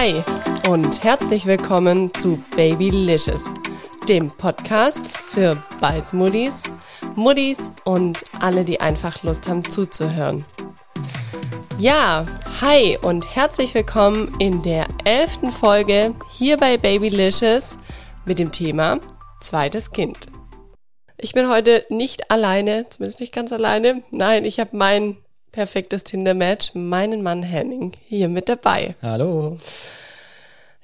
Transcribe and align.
Hi 0.00 0.22
und 0.70 1.02
herzlich 1.02 1.44
willkommen 1.44 2.14
zu 2.14 2.40
Babylicious, 2.54 3.42
dem 4.08 4.30
Podcast 4.30 5.04
für 5.08 5.60
Baldmuddis, 5.80 6.62
Muddis 7.16 7.72
und 7.84 8.22
alle, 8.38 8.64
die 8.64 8.78
einfach 8.80 9.24
Lust 9.24 9.48
haben 9.48 9.68
zuzuhören. 9.68 10.44
Ja, 11.80 12.26
hi 12.60 12.96
und 13.02 13.34
herzlich 13.34 13.74
willkommen 13.74 14.32
in 14.38 14.62
der 14.62 14.86
elften 15.04 15.50
Folge 15.50 16.14
hier 16.30 16.58
bei 16.58 16.76
Babylicious 16.76 17.76
mit 18.24 18.38
dem 18.38 18.52
Thema 18.52 19.00
zweites 19.40 19.90
Kind. 19.90 20.28
Ich 21.16 21.32
bin 21.32 21.48
heute 21.48 21.84
nicht 21.88 22.30
alleine, 22.30 22.88
zumindest 22.88 23.18
nicht 23.18 23.34
ganz 23.34 23.52
alleine. 23.52 24.04
Nein, 24.12 24.44
ich 24.44 24.60
habe 24.60 24.76
mein 24.76 25.16
perfektes 25.58 26.04
Tinder-Match, 26.04 26.74
meinen 26.74 27.20
Mann 27.24 27.42
Henning, 27.42 27.90
hier 28.06 28.28
mit 28.28 28.48
dabei. 28.48 28.94
Hallo. 29.02 29.58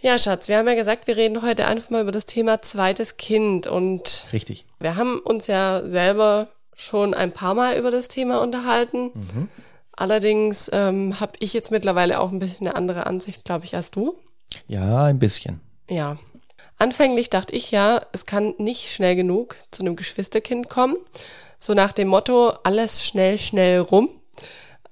Ja, 0.00 0.18
Schatz, 0.18 0.48
wir 0.48 0.58
haben 0.58 0.66
ja 0.66 0.74
gesagt, 0.74 1.06
wir 1.06 1.16
reden 1.16 1.42
heute 1.42 1.68
einfach 1.68 1.90
mal 1.90 2.02
über 2.02 2.10
das 2.10 2.26
Thema 2.26 2.60
zweites 2.60 3.16
Kind 3.16 3.68
und 3.68 4.26
Richtig. 4.32 4.66
wir 4.80 4.96
haben 4.96 5.20
uns 5.20 5.46
ja 5.46 5.80
selber 5.86 6.48
schon 6.74 7.14
ein 7.14 7.30
paar 7.30 7.54
Mal 7.54 7.78
über 7.78 7.92
das 7.92 8.08
Thema 8.08 8.42
unterhalten. 8.42 9.12
Mhm. 9.14 9.48
Allerdings 9.92 10.68
ähm, 10.72 11.20
habe 11.20 11.34
ich 11.38 11.52
jetzt 11.52 11.70
mittlerweile 11.70 12.18
auch 12.18 12.32
ein 12.32 12.40
bisschen 12.40 12.66
eine 12.66 12.74
andere 12.74 13.06
Ansicht, 13.06 13.44
glaube 13.44 13.66
ich, 13.66 13.76
als 13.76 13.92
du. 13.92 14.18
Ja, 14.66 15.04
ein 15.04 15.20
bisschen. 15.20 15.60
Ja. 15.88 16.18
Anfänglich 16.78 17.30
dachte 17.30 17.54
ich 17.54 17.70
ja, 17.70 18.04
es 18.10 18.26
kann 18.26 18.54
nicht 18.58 18.92
schnell 18.92 19.14
genug 19.14 19.54
zu 19.70 19.82
einem 19.82 19.94
Geschwisterkind 19.94 20.68
kommen. 20.68 20.96
So 21.60 21.74
nach 21.74 21.92
dem 21.92 22.08
Motto, 22.08 22.54
alles 22.64 23.04
schnell, 23.04 23.38
schnell 23.38 23.78
rum. 23.78 24.10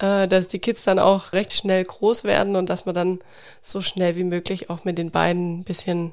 Äh, 0.03 0.27
dass 0.27 0.49
die 0.49 0.59
Kids 0.59 0.83
dann 0.83 0.99
auch 0.99 1.33
recht 1.33 1.53
schnell 1.53 1.85
groß 1.85 2.25
werden 2.25 2.57
und 2.57 2.69
dass 2.69 2.87
man 2.87 2.95
dann 2.95 3.21
so 3.63 3.81
schnell 3.81 4.17
wie 4.17 4.25
möglich 4.25 4.69
auch 4.69 4.85
mit 4.85 4.99
den 4.99 5.13
beiden 5.13 5.61
ein 5.61 5.65
bisschen 5.65 6.13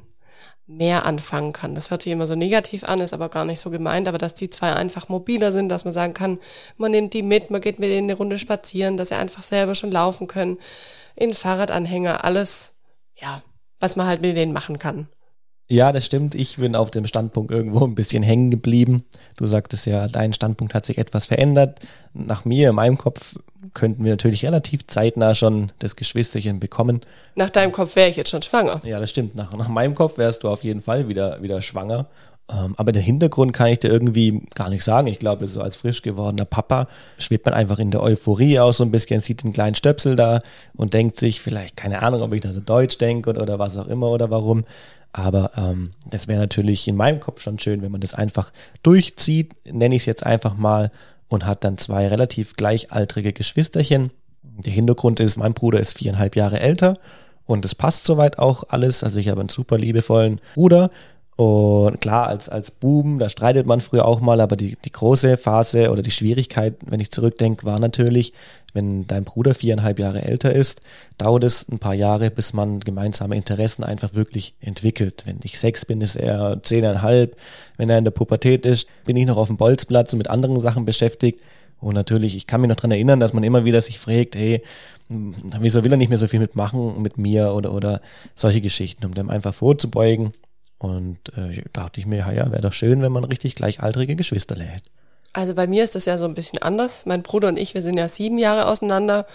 mehr 0.68 1.08
anfangen 1.08 1.54
kann. 1.54 1.74
Das 1.74 1.90
hört 1.90 2.04
sich 2.04 2.14
immer 2.14 2.28
so 2.28 2.36
negativ 2.36 2.84
an, 2.84 3.00
ist 3.00 3.16
aber 3.16 3.30
gar 3.30 3.46
nicht 3.46 3.60
so 3.60 3.72
gemeint, 3.72 4.08
aber 4.08 4.20
dass 4.20 4.36
die 4.36 4.52
zwei 4.52 4.74
einfach 4.74 5.10
mobiler 5.10 5.52
sind, 5.52 5.70
dass 5.70 5.86
man 5.86 5.94
sagen 5.96 6.14
kann, 6.14 6.38
man 6.78 6.92
nimmt 6.92 7.16
die 7.16 7.24
mit, 7.24 7.50
man 7.50 7.62
geht 7.62 7.80
mit 7.80 7.90
denen 7.90 8.08
eine 8.12 8.18
Runde 8.18 8.38
spazieren, 8.38 8.96
dass 8.96 9.10
sie 9.10 9.16
einfach 9.16 9.42
selber 9.42 9.74
schon 9.74 9.92
laufen 9.92 10.28
können, 10.28 10.60
in 11.16 11.34
Fahrradanhänger, 11.34 12.24
alles, 12.24 12.74
ja, 13.16 13.42
was 13.80 13.96
man 13.96 14.06
halt 14.06 14.22
mit 14.22 14.38
denen 14.38 14.54
machen 14.54 14.78
kann. 14.78 15.10
Ja, 15.72 15.92
das 15.92 16.04
stimmt. 16.04 16.34
Ich 16.34 16.58
bin 16.58 16.76
auf 16.76 16.90
dem 16.90 17.06
Standpunkt 17.06 17.52
irgendwo 17.52 17.86
ein 17.86 17.94
bisschen 17.94 18.24
hängen 18.24 18.50
geblieben. 18.50 19.06
Du 19.38 19.46
sagtest 19.46 19.86
ja, 19.86 20.08
dein 20.08 20.34
Standpunkt 20.34 20.74
hat 20.74 20.86
sich 20.86 20.98
etwas 20.98 21.28
verändert. 21.28 21.80
Nach 22.14 22.44
mir, 22.44 22.70
in 22.70 22.76
meinem 22.76 22.98
Kopf, 22.98 23.36
könnten 23.76 24.04
wir 24.04 24.12
natürlich 24.12 24.44
relativ 24.44 24.88
zeitnah 24.88 25.36
schon 25.36 25.72
das 25.78 25.96
Geschwisterchen 25.96 26.60
bekommen. 26.60 27.02
Nach 27.36 27.52
deinem 27.52 27.72
Kopf 27.72 27.96
wäre 27.96 28.10
ich 28.10 28.16
jetzt 28.16 28.32
schon 28.32 28.42
schwanger. 28.42 28.82
Ja, 28.84 29.00
das 29.00 29.12
stimmt. 29.12 29.36
Nach, 29.36 29.56
nach 29.56 29.68
meinem 29.68 29.94
Kopf 29.94 30.18
wärst 30.18 30.44
du 30.44 30.50
auf 30.50 30.64
jeden 30.64 30.82
Fall 30.82 31.08
wieder, 31.08 31.42
wieder 31.44 31.62
schwanger. 31.62 32.08
Ähm, 32.52 32.74
aber 32.78 32.92
den 32.92 33.04
Hintergrund 33.04 33.54
kann 33.54 33.68
ich 33.68 33.80
dir 33.80 33.90
irgendwie 33.90 34.42
gar 34.56 34.70
nicht 34.70 34.84
sagen. 34.84 35.08
Ich 35.08 35.20
glaube, 35.20 35.48
so 35.48 35.62
als 35.62 35.76
frisch 35.76 36.02
gewordener 36.02 36.46
Papa 36.46 36.88
schwebt 37.20 37.46
man 37.46 37.54
einfach 37.54 37.78
in 37.80 37.92
der 37.92 38.02
Euphorie 38.02 38.60
aus 38.60 38.78
so 38.78 38.84
ein 38.84 38.92
bisschen, 38.92 39.22
sieht 39.22 39.44
den 39.44 39.54
kleinen 39.54 39.76
Stöpsel 39.76 40.16
da 40.16 40.42
und 40.76 40.94
denkt 40.94 41.20
sich 41.20 41.42
vielleicht, 41.42 41.78
keine 41.78 42.02
Ahnung, 42.02 42.22
ob 42.22 42.34
ich 42.34 42.42
da 42.42 42.52
so 42.52 42.60
deutsch 42.60 42.98
denke 42.98 43.30
oder, 43.30 43.44
oder 43.44 43.60
was 43.60 43.78
auch 43.78 43.88
immer 43.88 44.10
oder 44.10 44.32
warum. 44.32 44.66
Aber 45.12 45.52
ähm, 45.58 45.92
das 46.10 46.28
wäre 46.28 46.40
natürlich 46.40 46.88
in 46.88 46.96
meinem 46.96 47.20
Kopf 47.20 47.42
schon 47.42 47.60
schön, 47.60 47.82
wenn 47.82 47.92
man 47.92 48.02
das 48.02 48.14
einfach 48.14 48.52
durchzieht, 48.84 49.54
nenne 49.66 49.96
ich 49.96 50.04
es 50.04 50.06
jetzt 50.06 50.26
einfach 50.26 50.56
mal, 50.56 50.92
und 51.30 51.46
hat 51.46 51.64
dann 51.64 51.78
zwei 51.78 52.08
relativ 52.08 52.56
gleichaltrige 52.56 53.34
Geschwisterchen. 53.34 54.12
Der 54.42 54.74
Hintergrund 54.74 55.20
ist, 55.20 55.38
mein 55.38 55.54
Bruder 55.54 55.80
ist 55.80 55.98
viereinhalb 55.98 56.36
Jahre 56.36 56.60
älter 56.60 56.96
und 57.46 57.66
es 57.66 57.76
passt 57.76 58.06
soweit 58.06 58.40
auch 58.40 58.66
alles. 58.70 59.04
Also 59.04 59.20
ich 59.20 59.30
habe 59.30 59.40
einen 59.40 59.50
super 59.50 59.78
liebevollen 59.78 60.42
Bruder 60.56 60.90
und 61.40 62.02
klar, 62.02 62.28
als, 62.28 62.50
als 62.50 62.70
Buben, 62.70 63.18
da 63.18 63.30
streitet 63.30 63.66
man 63.66 63.80
früher 63.80 64.04
auch 64.04 64.20
mal, 64.20 64.42
aber 64.42 64.58
die, 64.58 64.76
die 64.84 64.92
große 64.92 65.38
Phase 65.38 65.90
oder 65.90 66.02
die 66.02 66.12
Schwierigkeit, 66.12 66.76
wenn 66.86 67.00
ich 67.00 67.12
zurückdenke, 67.12 67.66
war 67.66 67.80
natürlich, 67.80 68.34
wenn 68.74 69.08
dein 69.08 69.24
Bruder 69.24 69.56
viereinhalb 69.56 70.00
Jahre 70.00 70.24
älter 70.24 70.54
ist, 70.54 70.82
dauert 71.18 71.46
es 71.46 71.66
ein 71.70 71.80
paar 71.80 71.94
Jahre, 71.94 72.30
bis 72.30 72.52
man 72.52 72.82
gemeinsame 72.82 73.38
Interessen 73.38 73.86
einfach 73.86 74.16
wirklich 74.16 74.54
entwickelt. 74.60 75.24
Wenn 75.26 75.40
ich 75.42 75.62
sechs 75.62 75.86
bin, 75.86 76.02
ist 76.02 76.18
er 76.18 76.62
zehneinhalb. 76.62 77.38
Wenn 77.78 77.90
er 77.90 78.00
in 78.00 78.04
der 78.04 78.12
Pubertät 78.12 78.66
ist, 78.66 78.90
bin 79.06 79.16
ich 79.16 79.26
noch 79.26 79.38
auf 79.38 79.48
dem 79.48 79.56
Bolzplatz 79.56 80.12
und 80.12 80.18
mit 80.18 80.30
anderen 80.30 80.60
Sachen 80.60 80.84
beschäftigt. 80.84 81.40
Und 81.80 81.96
natürlich, 81.96 82.36
ich 82.36 82.48
kann 82.48 82.60
mich 82.60 82.68
noch 82.68 82.76
dran 82.76 82.92
erinnern, 82.92 83.22
dass 83.22 83.32
man 83.32 83.46
immer 83.46 83.64
wieder 83.64 83.80
sich 83.80 83.98
fragt, 83.98 84.36
hey, 84.36 84.62
wieso 85.08 85.86
will 85.86 85.94
er 85.94 85.98
nicht 85.98 86.10
mehr 86.10 86.18
so 86.18 86.28
viel 86.28 86.42
mitmachen 86.42 87.02
mit 87.02 87.18
mir 87.18 87.54
oder, 87.54 87.74
oder 87.74 88.02
solche 88.36 88.60
Geschichten, 88.60 89.06
um 89.06 89.14
dem 89.14 89.30
einfach 89.30 89.54
vorzubeugen. 89.54 90.34
Und 90.80 91.20
äh, 91.38 91.62
dachte 91.74 92.00
ich 92.00 92.06
mir, 92.06 92.20
ja, 92.20 92.52
wäre 92.52 92.62
doch 92.62 92.74
schön, 92.74 93.02
wenn 93.02 93.12
man 93.12 93.26
richtig 93.26 93.56
gleichaltrige 93.56 94.16
Geschwister 94.16 94.56
lädt. 94.56 94.84
Also 95.34 95.54
bei 95.54 95.68
mir 95.68 95.84
ist 95.84 95.96
das 95.96 96.06
ja 96.06 96.18
so 96.18 96.26
ein 96.26 96.34
bisschen 96.34 96.60
anders. 96.62 97.06
Mein 97.06 97.22
Bruder 97.22 97.50
und 97.50 97.60
ich, 97.60 97.74
wir 97.74 97.84
sind 97.84 97.98
ja 97.98 98.08
sieben 98.08 98.38
Jahre 98.38 98.66
auseinander. 98.66 99.28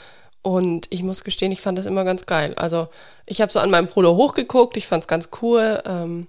Und 0.42 0.86
ich 0.90 1.02
muss 1.02 1.22
gestehen, 1.22 1.52
ich 1.52 1.60
fand 1.60 1.78
das 1.78 1.86
immer 1.86 2.04
ganz 2.04 2.26
geil. 2.26 2.54
Also 2.56 2.88
ich 3.26 3.40
habe 3.40 3.52
so 3.52 3.58
an 3.58 3.70
meinem 3.70 3.86
Bruder 3.86 4.14
hochgeguckt, 4.14 4.76
ich 4.76 4.86
fand 4.86 5.04
es 5.04 5.08
ganz 5.08 5.28
cool. 5.42 5.82
Ähm, 5.86 6.26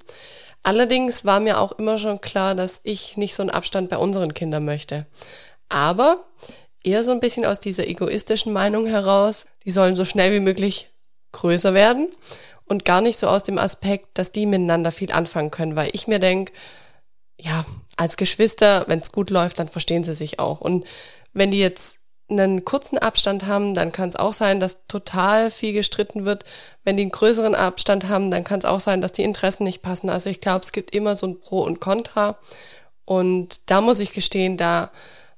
allerdings 0.64 1.26
war 1.26 1.40
mir 1.40 1.59
auch 1.59 1.74
immer 1.74 1.97
schon 1.97 2.22
klar, 2.22 2.53
dass 2.53 2.82
ich 2.84 3.18
nicht 3.18 3.36
so 3.36 3.44
einen 3.44 3.50
Abstand 3.50 3.90
bei 3.90 3.97
unseren 3.97 4.34
Kindern 4.34 4.66
möchte. 4.66 5.06
Aber 5.70 6.26
eher 6.84 7.03
so 7.03 7.12
ein 7.12 7.20
bisschen 7.20 7.46
aus 7.46 7.59
dieser 7.59 7.88
egoistischen 7.88 8.53
Meinung 8.53 8.86
heraus, 8.86 9.47
die 9.66 9.72
sollen 9.72 9.96
so 9.96 10.06
schnell 10.06 10.32
wie 10.34 10.40
möglich 10.42 10.90
größer 11.32 11.74
werden 11.74 12.09
und 12.68 12.86
gar 12.86 13.02
nicht 13.02 13.20
so 13.20 13.28
aus 13.28 13.44
dem 13.44 13.58
Aspekt, 13.58 14.18
dass 14.18 14.31
die 14.31 14.46
miteinander 14.46 14.92
viel 14.92 15.12
anfangen 15.12 15.52
können, 15.52 15.76
weil 15.76 15.90
ich 15.94 16.08
mir 16.08 16.20
denke, 16.20 16.53
ja, 17.40 17.66
als 17.98 18.18
Geschwister, 18.18 18.86
wenn 18.88 19.00
es 19.00 19.12
gut 19.12 19.30
läuft, 19.30 19.59
dann 19.59 19.68
verstehen 19.68 20.03
sie 20.03 20.16
sich 20.16 20.40
auch. 20.40 20.62
Und 20.62 20.86
wenn 21.34 21.52
die 21.52 21.59
jetzt 21.59 22.00
einen 22.28 22.66
kurzen 22.66 22.98
Abstand 22.98 23.46
haben, 23.46 23.76
dann 23.76 23.92
kann 23.92 24.09
es 24.09 24.16
auch 24.16 24.34
sein, 24.34 24.59
dass 24.59 24.88
total 24.88 25.52
viel 25.52 25.74
gestritten 25.74 26.26
wird. 26.26 26.44
Wenn 26.84 26.98
die 26.98 27.03
einen 27.03 27.12
größeren 27.12 27.53
Abstand 27.53 28.09
haben, 28.09 28.31
dann 28.31 28.44
kann 28.44 28.59
es 28.59 28.66
auch 28.66 28.80
sein, 28.80 29.02
dass 29.02 29.12
die 29.12 29.24
Interessen 29.24 29.64
nicht 29.64 29.82
passen. 29.82 30.09
Also 30.09 30.30
ich 30.30 30.42
glaube, 30.42 30.62
es 30.62 30.72
gibt 30.72 30.96
immer 30.96 31.16
so 31.16 31.28
ein 31.28 31.40
Pro 31.40 31.62
und 31.62 31.80
Contra. 31.80 32.40
Und 33.06 33.70
da 33.70 33.82
muss 33.82 34.00
ich 34.00 34.14
gestehen, 34.14 34.58
da 34.58 34.92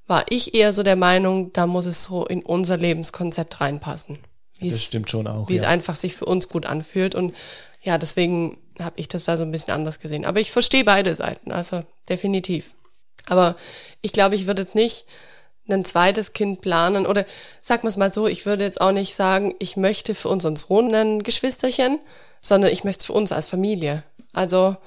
war 0.05 0.23
ich 0.29 0.53
eher 0.53 0.71
so 0.71 0.83
der 0.83 0.95
Meinung, 0.95 1.51
da 1.51 1.67
muss 1.67 1.85
es 1.85 2.05
so 2.05 2.25
in 2.25 2.45
unser 2.45 2.77
Lebenskonzept 2.77 3.59
reinpassen 3.59 4.19
das 4.61 4.83
stimmt 4.83 5.09
schon 5.09 5.27
auch. 5.27 5.49
Wie 5.49 5.55
ja. 5.55 5.61
es 5.61 5.67
einfach 5.67 5.95
sich 5.95 6.15
für 6.15 6.25
uns 6.25 6.49
gut 6.49 6.65
anfühlt. 6.65 7.15
Und 7.15 7.35
ja, 7.81 7.97
deswegen 7.97 8.57
habe 8.79 8.99
ich 8.99 9.07
das 9.07 9.25
da 9.25 9.37
so 9.37 9.43
ein 9.43 9.51
bisschen 9.51 9.73
anders 9.73 9.99
gesehen. 9.99 10.25
Aber 10.25 10.39
ich 10.39 10.51
verstehe 10.51 10.83
beide 10.83 11.15
Seiten, 11.15 11.51
also 11.51 11.83
definitiv. 12.09 12.71
Aber 13.27 13.55
ich 14.01 14.13
glaube, 14.13 14.35
ich 14.35 14.47
würde 14.47 14.61
jetzt 14.63 14.75
nicht 14.75 15.05
ein 15.69 15.83
zweites 15.83 16.33
Kind 16.33 16.61
planen 16.61 17.05
oder 17.05 17.25
sag 17.61 17.83
mal 17.83 17.89
es 17.89 17.97
mal 17.97 18.11
so, 18.11 18.27
ich 18.27 18.45
würde 18.45 18.63
jetzt 18.63 18.79
auch 18.79 18.93
nicht 18.93 19.15
sagen, 19.15 19.53
ich 19.59 19.75
möchte 19.75 20.15
für 20.15 20.29
unseren 20.29 20.55
Sohn 20.55 20.93
ein 20.93 21.23
Geschwisterchen, 21.23 21.99
sondern 22.41 22.71
ich 22.71 22.83
möchte 22.83 23.01
es 23.01 23.05
für 23.05 23.13
uns 23.13 23.31
als 23.31 23.47
Familie. 23.47 24.03
Also 24.31 24.77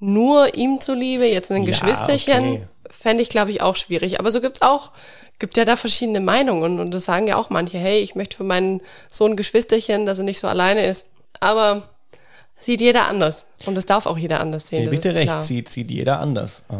nur 0.00 0.54
ihm 0.54 0.80
zuliebe, 0.80 1.26
jetzt 1.26 1.50
ein 1.50 1.62
ja, 1.62 1.70
Geschwisterchen, 1.70 2.48
okay. 2.48 2.62
fände 2.88 3.22
ich, 3.22 3.28
glaube 3.28 3.50
ich, 3.50 3.62
auch 3.62 3.76
schwierig. 3.76 4.20
Aber 4.20 4.30
so 4.30 4.40
gibt's 4.40 4.62
auch 4.62 4.92
gibt 5.38 5.56
ja 5.56 5.64
da 5.64 5.76
verschiedene 5.76 6.20
Meinungen 6.20 6.80
und 6.80 6.92
das 6.92 7.04
sagen 7.04 7.28
ja 7.28 7.36
auch 7.36 7.50
manche, 7.50 7.78
hey, 7.78 8.00
ich 8.00 8.14
möchte 8.14 8.36
für 8.36 8.44
meinen 8.44 8.80
Sohn 9.10 9.36
Geschwisterchen, 9.36 10.06
dass 10.06 10.18
er 10.18 10.24
nicht 10.24 10.40
so 10.40 10.48
alleine 10.48 10.84
ist. 10.84 11.06
Aber 11.40 11.88
sieht 12.60 12.80
jeder 12.80 13.06
anders 13.06 13.46
und 13.66 13.76
das 13.76 13.86
darf 13.86 14.06
auch 14.06 14.18
jeder 14.18 14.40
anders 14.40 14.68
sehen. 14.68 14.84
Ja, 14.84 14.90
bitte 14.90 15.14
recht, 15.14 15.42
sieht, 15.44 15.68
sieht 15.68 15.90
jeder 15.90 16.18
anders. 16.18 16.64
Äh, 16.68 16.74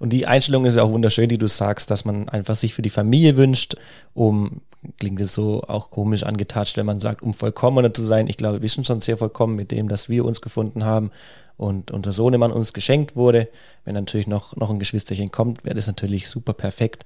und 0.00 0.12
die 0.12 0.26
Einstellung 0.26 0.64
ist 0.64 0.74
ja 0.76 0.82
auch 0.82 0.90
wunderschön, 0.90 1.28
die 1.28 1.38
du 1.38 1.46
sagst, 1.46 1.90
dass 1.90 2.04
man 2.04 2.28
einfach 2.28 2.56
sich 2.56 2.74
für 2.74 2.82
die 2.82 2.90
Familie 2.90 3.36
wünscht, 3.36 3.76
um 4.14 4.60
klingt 4.98 5.20
es 5.20 5.34
so 5.34 5.62
auch 5.68 5.90
komisch 5.90 6.22
angetatscht, 6.22 6.78
wenn 6.78 6.86
man 6.86 7.00
sagt, 7.00 7.22
um 7.22 7.34
vollkommener 7.34 7.92
zu 7.92 8.02
sein. 8.02 8.26
Ich 8.28 8.38
glaube, 8.38 8.62
wir 8.62 8.68
sind 8.68 8.86
schon 8.86 9.02
sehr 9.02 9.18
vollkommen 9.18 9.54
mit 9.54 9.70
dem, 9.70 9.88
dass 9.88 10.08
wir 10.08 10.24
uns 10.24 10.40
gefunden 10.40 10.84
haben 10.84 11.10
und 11.60 11.90
unser 11.90 12.12
Sohnemann 12.12 12.52
uns 12.52 12.72
geschenkt 12.72 13.16
wurde. 13.16 13.48
Wenn 13.84 13.94
natürlich 13.94 14.26
noch, 14.26 14.56
noch 14.56 14.70
ein 14.70 14.78
Geschwisterchen 14.78 15.30
kommt, 15.30 15.62
wäre 15.62 15.74
das 15.74 15.86
natürlich 15.86 16.28
super 16.28 16.54
perfekt. 16.54 17.04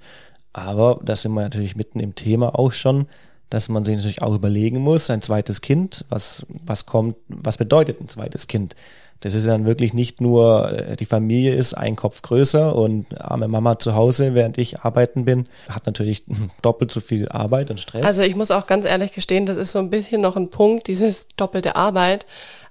Aber 0.52 1.00
da 1.04 1.16
sind 1.16 1.32
wir 1.32 1.42
natürlich 1.42 1.74
mitten 1.74 1.98
im 1.98 2.14
Thema 2.14 2.56
auch 2.56 2.72
schon, 2.72 3.08
dass 3.50 3.68
man 3.68 3.84
sich 3.84 3.96
natürlich 3.96 4.22
auch 4.22 4.32
überlegen 4.32 4.78
muss, 4.78 5.10
ein 5.10 5.22
zweites 5.22 5.60
Kind, 5.60 6.04
was, 6.08 6.46
was 6.48 6.86
kommt, 6.86 7.16
was 7.26 7.56
bedeutet 7.56 8.00
ein 8.00 8.08
zweites 8.08 8.46
Kind? 8.46 8.76
Das 9.20 9.34
ist 9.34 9.44
dann 9.46 9.66
wirklich 9.66 9.92
nicht 9.92 10.20
nur, 10.20 10.70
äh, 10.70 10.96
die 10.96 11.04
Familie 11.04 11.54
ist 11.54 11.74
ein 11.74 11.96
Kopf 11.96 12.22
größer 12.22 12.76
und 12.76 13.20
arme 13.20 13.48
Mama 13.48 13.80
zu 13.80 13.96
Hause, 13.96 14.34
während 14.34 14.56
ich 14.56 14.80
arbeiten 14.80 15.24
bin, 15.24 15.48
hat 15.68 15.86
natürlich 15.86 16.24
doppelt 16.62 16.92
so 16.92 17.00
viel 17.00 17.28
Arbeit 17.28 17.72
und 17.72 17.80
Stress. 17.80 18.04
Also 18.04 18.22
ich 18.22 18.36
muss 18.36 18.52
auch 18.52 18.66
ganz 18.66 18.84
ehrlich 18.84 19.12
gestehen, 19.12 19.46
das 19.46 19.56
ist 19.56 19.72
so 19.72 19.80
ein 19.80 19.90
bisschen 19.90 20.20
noch 20.20 20.36
ein 20.36 20.50
Punkt, 20.50 20.86
dieses 20.86 21.26
doppelte 21.36 21.74
Arbeit. 21.74 22.26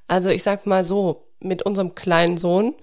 Also 0.07 0.29
ich 0.29 0.43
sag 0.43 0.65
mal 0.65 0.85
so, 0.85 1.23
mit 1.43 1.63
unserem 1.63 1.95
kleinen 1.95 2.37
Sohn, 2.37 2.73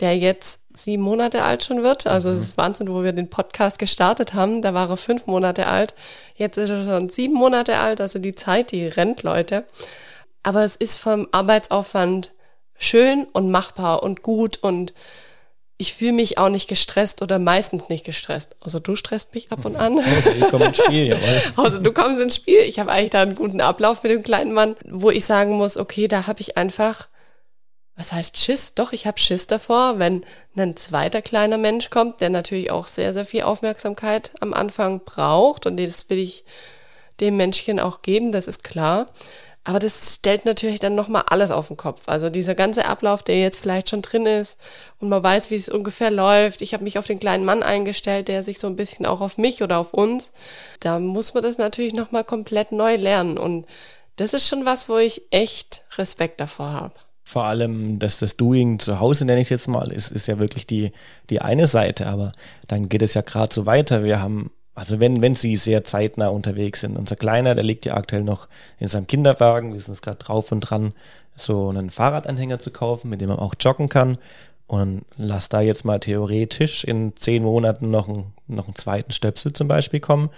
der 0.00 0.16
jetzt 0.16 0.60
sieben 0.72 1.02
Monate 1.02 1.42
alt 1.42 1.64
schon 1.64 1.82
wird. 1.82 2.06
Also 2.06 2.30
es 2.30 2.36
mhm. 2.36 2.42
ist 2.42 2.58
Wahnsinn, 2.58 2.88
wo 2.88 3.02
wir 3.02 3.12
den 3.12 3.30
Podcast 3.30 3.78
gestartet 3.78 4.34
haben. 4.34 4.62
Da 4.62 4.74
war 4.74 4.88
er 4.88 4.96
fünf 4.96 5.26
Monate 5.26 5.66
alt. 5.66 5.94
Jetzt 6.36 6.56
ist 6.56 6.70
er 6.70 6.84
schon 6.84 7.08
sieben 7.08 7.34
Monate 7.34 7.76
alt. 7.76 8.00
Also 8.00 8.18
die 8.18 8.34
Zeit, 8.34 8.72
die 8.72 8.86
rennt, 8.86 9.22
Leute. 9.22 9.64
aber 10.42 10.64
es 10.64 10.76
ist 10.76 10.96
vom 10.96 11.28
Arbeitsaufwand 11.32 12.32
schön 12.78 13.26
und 13.32 13.50
machbar 13.50 14.02
und 14.02 14.22
gut 14.22 14.58
und 14.62 14.94
ich 15.80 15.94
fühle 15.94 16.12
mich 16.12 16.36
auch 16.36 16.50
nicht 16.50 16.68
gestresst 16.68 17.22
oder 17.22 17.38
meistens 17.38 17.88
nicht 17.88 18.04
gestresst. 18.04 18.54
Also 18.60 18.80
du 18.80 18.96
stresst 18.96 19.34
mich 19.34 19.50
ab 19.50 19.64
und 19.64 19.76
an. 19.76 19.98
Also 19.98 20.30
ich 20.30 20.48
komme 20.50 20.66
ins 20.66 20.76
Spiel, 20.76 21.06
jawohl. 21.06 21.42
Also 21.56 21.78
du 21.78 21.90
kommst 21.92 22.20
ins 22.20 22.36
Spiel. 22.36 22.60
Ich 22.60 22.78
habe 22.78 22.92
eigentlich 22.92 23.10
da 23.10 23.22
einen 23.22 23.34
guten 23.34 23.62
Ablauf 23.62 24.02
mit 24.02 24.12
dem 24.12 24.22
kleinen 24.22 24.52
Mann, 24.52 24.76
wo 24.84 25.10
ich 25.10 25.24
sagen 25.24 25.56
muss, 25.56 25.78
okay, 25.78 26.06
da 26.06 26.26
habe 26.26 26.42
ich 26.42 26.58
einfach, 26.58 27.08
was 27.96 28.12
heißt 28.12 28.38
Schiss? 28.38 28.74
Doch, 28.74 28.92
ich 28.92 29.06
habe 29.06 29.18
Schiss 29.18 29.46
davor, 29.46 29.98
wenn 29.98 30.24
ein 30.56 30.76
zweiter 30.76 31.20
kleiner 31.20 31.58
Mensch 31.58 31.90
kommt, 31.90 32.20
der 32.20 32.30
natürlich 32.30 32.70
auch 32.70 32.86
sehr, 32.86 33.12
sehr 33.12 33.26
viel 33.26 33.42
Aufmerksamkeit 33.42 34.32
am 34.40 34.54
Anfang 34.54 35.04
braucht 35.04 35.66
und 35.66 35.78
das 35.78 36.08
will 36.08 36.18
ich 36.18 36.44
dem 37.20 37.36
Menschchen 37.36 37.78
auch 37.78 38.02
geben, 38.02 38.32
das 38.32 38.48
ist 38.48 38.64
klar. 38.64 39.06
Aber 39.62 39.78
das 39.78 40.14
stellt 40.14 40.46
natürlich 40.46 40.80
dann 40.80 40.94
nochmal 40.94 41.24
alles 41.28 41.50
auf 41.50 41.68
den 41.68 41.76
Kopf. 41.76 42.08
Also 42.08 42.30
dieser 42.30 42.54
ganze 42.54 42.86
Ablauf, 42.86 43.22
der 43.22 43.38
jetzt 43.38 43.60
vielleicht 43.60 43.90
schon 43.90 44.00
drin 44.00 44.24
ist 44.24 44.58
und 44.98 45.10
man 45.10 45.22
weiß, 45.22 45.50
wie 45.50 45.56
es 45.56 45.68
ungefähr 45.68 46.10
läuft. 46.10 46.62
Ich 46.62 46.72
habe 46.72 46.84
mich 46.84 46.98
auf 46.98 47.06
den 47.06 47.20
kleinen 47.20 47.44
Mann 47.44 47.62
eingestellt, 47.62 48.28
der 48.28 48.42
sich 48.42 48.58
so 48.58 48.66
ein 48.66 48.76
bisschen 48.76 49.04
auch 49.04 49.20
auf 49.20 49.36
mich 49.36 49.62
oder 49.62 49.78
auf 49.78 49.92
uns. 49.92 50.32
Da 50.80 50.98
muss 50.98 51.34
man 51.34 51.42
das 51.42 51.58
natürlich 51.58 51.92
nochmal 51.92 52.24
komplett 52.24 52.72
neu 52.72 52.96
lernen. 52.96 53.36
Und 53.36 53.66
das 54.16 54.32
ist 54.32 54.48
schon 54.48 54.64
was, 54.64 54.88
wo 54.88 54.96
ich 54.96 55.22
echt 55.30 55.84
Respekt 55.98 56.40
davor 56.40 56.72
habe 56.72 56.94
vor 57.30 57.44
allem 57.44 58.00
dass 58.00 58.18
das 58.18 58.36
Doing 58.36 58.80
zu 58.80 58.98
Hause, 58.98 59.24
nenne 59.24 59.40
ich 59.40 59.46
es 59.46 59.50
jetzt 59.50 59.68
mal, 59.68 59.92
ist, 59.92 60.10
ist 60.10 60.26
ja 60.26 60.40
wirklich 60.40 60.66
die, 60.66 60.90
die 61.30 61.40
eine 61.40 61.68
Seite. 61.68 62.08
Aber 62.08 62.32
dann 62.66 62.88
geht 62.88 63.02
es 63.02 63.14
ja 63.14 63.20
gerade 63.20 63.54
so 63.54 63.66
weiter. 63.66 64.02
Wir 64.02 64.20
haben 64.20 64.50
also 64.74 64.98
wenn, 64.98 65.22
wenn 65.22 65.34
sie 65.34 65.56
sehr 65.56 65.84
zeitnah 65.84 66.28
unterwegs 66.28 66.80
sind. 66.80 66.96
Unser 66.96 67.14
Kleiner, 67.14 67.54
der 67.54 67.62
liegt 67.62 67.86
ja 67.86 67.94
aktuell 67.94 68.22
noch 68.22 68.48
in 68.78 68.88
seinem 68.88 69.06
Kinderwagen. 69.06 69.72
Wir 69.72 69.80
sind 69.80 69.94
jetzt 69.94 70.02
gerade 70.02 70.16
drauf 70.16 70.50
und 70.50 70.60
dran, 70.60 70.92
so 71.36 71.68
einen 71.68 71.90
Fahrradanhänger 71.90 72.58
zu 72.58 72.70
kaufen, 72.70 73.10
mit 73.10 73.20
dem 73.20 73.28
man 73.28 73.38
auch 73.38 73.54
joggen 73.60 73.88
kann. 73.88 74.18
Und 74.66 75.04
lass 75.16 75.48
da 75.48 75.60
jetzt 75.60 75.84
mal 75.84 76.00
theoretisch 76.00 76.82
in 76.82 77.14
zehn 77.14 77.44
Monaten 77.44 77.90
noch, 77.90 78.08
ein, 78.08 78.32
noch 78.48 78.66
einen 78.66 78.76
zweiten 78.76 79.12
Stöpsel 79.12 79.52
zum 79.52 79.68
Beispiel 79.68 80.00
kommen. 80.00 80.30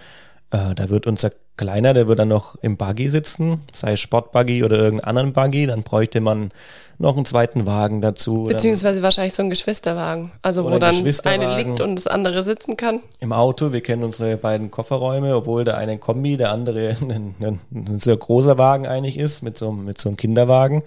Äh, 0.52 0.74
da 0.74 0.90
wird 0.90 1.06
unser 1.06 1.30
Kleiner, 1.56 1.94
der 1.94 2.08
wird 2.08 2.18
dann 2.18 2.28
noch 2.28 2.56
im 2.62 2.76
Buggy 2.76 3.08
sitzen, 3.08 3.60
sei 3.72 3.96
Sportbuggy 3.96 4.64
oder 4.64 4.78
irgendeinen 4.78 5.08
anderen 5.08 5.32
Buggy. 5.32 5.66
Dann 5.66 5.82
bräuchte 5.82 6.20
man 6.20 6.50
noch 6.98 7.16
einen 7.16 7.24
zweiten 7.24 7.66
Wagen 7.66 8.00
dazu. 8.00 8.44
Beziehungsweise 8.44 8.96
dann, 8.96 9.02
wahrscheinlich 9.04 9.34
so 9.34 9.42
ein 9.42 9.50
Geschwisterwagen. 9.50 10.32
Also 10.42 10.64
wo 10.64 10.78
dann 10.78 10.94
eine 11.24 11.56
liegt 11.56 11.80
und 11.80 11.96
das 11.96 12.06
andere 12.06 12.42
sitzen 12.42 12.76
kann. 12.76 13.00
Im 13.20 13.32
Auto, 13.32 13.72
wir 13.72 13.80
kennen 13.80 14.04
unsere 14.04 14.36
beiden 14.36 14.70
Kofferräume, 14.70 15.34
obwohl 15.34 15.64
der 15.64 15.76
eine 15.78 15.92
ein 15.92 16.00
Kombi, 16.00 16.36
der 16.36 16.52
andere 16.52 16.90
ein, 17.00 17.34
ein, 17.40 17.60
ein 17.74 18.00
sehr 18.00 18.16
großer 18.16 18.58
Wagen 18.58 18.86
eigentlich 18.86 19.18
ist, 19.18 19.42
mit 19.42 19.58
so, 19.58 19.72
mit 19.72 20.00
so 20.00 20.08
einem 20.08 20.16
Kinderwagen, 20.16 20.82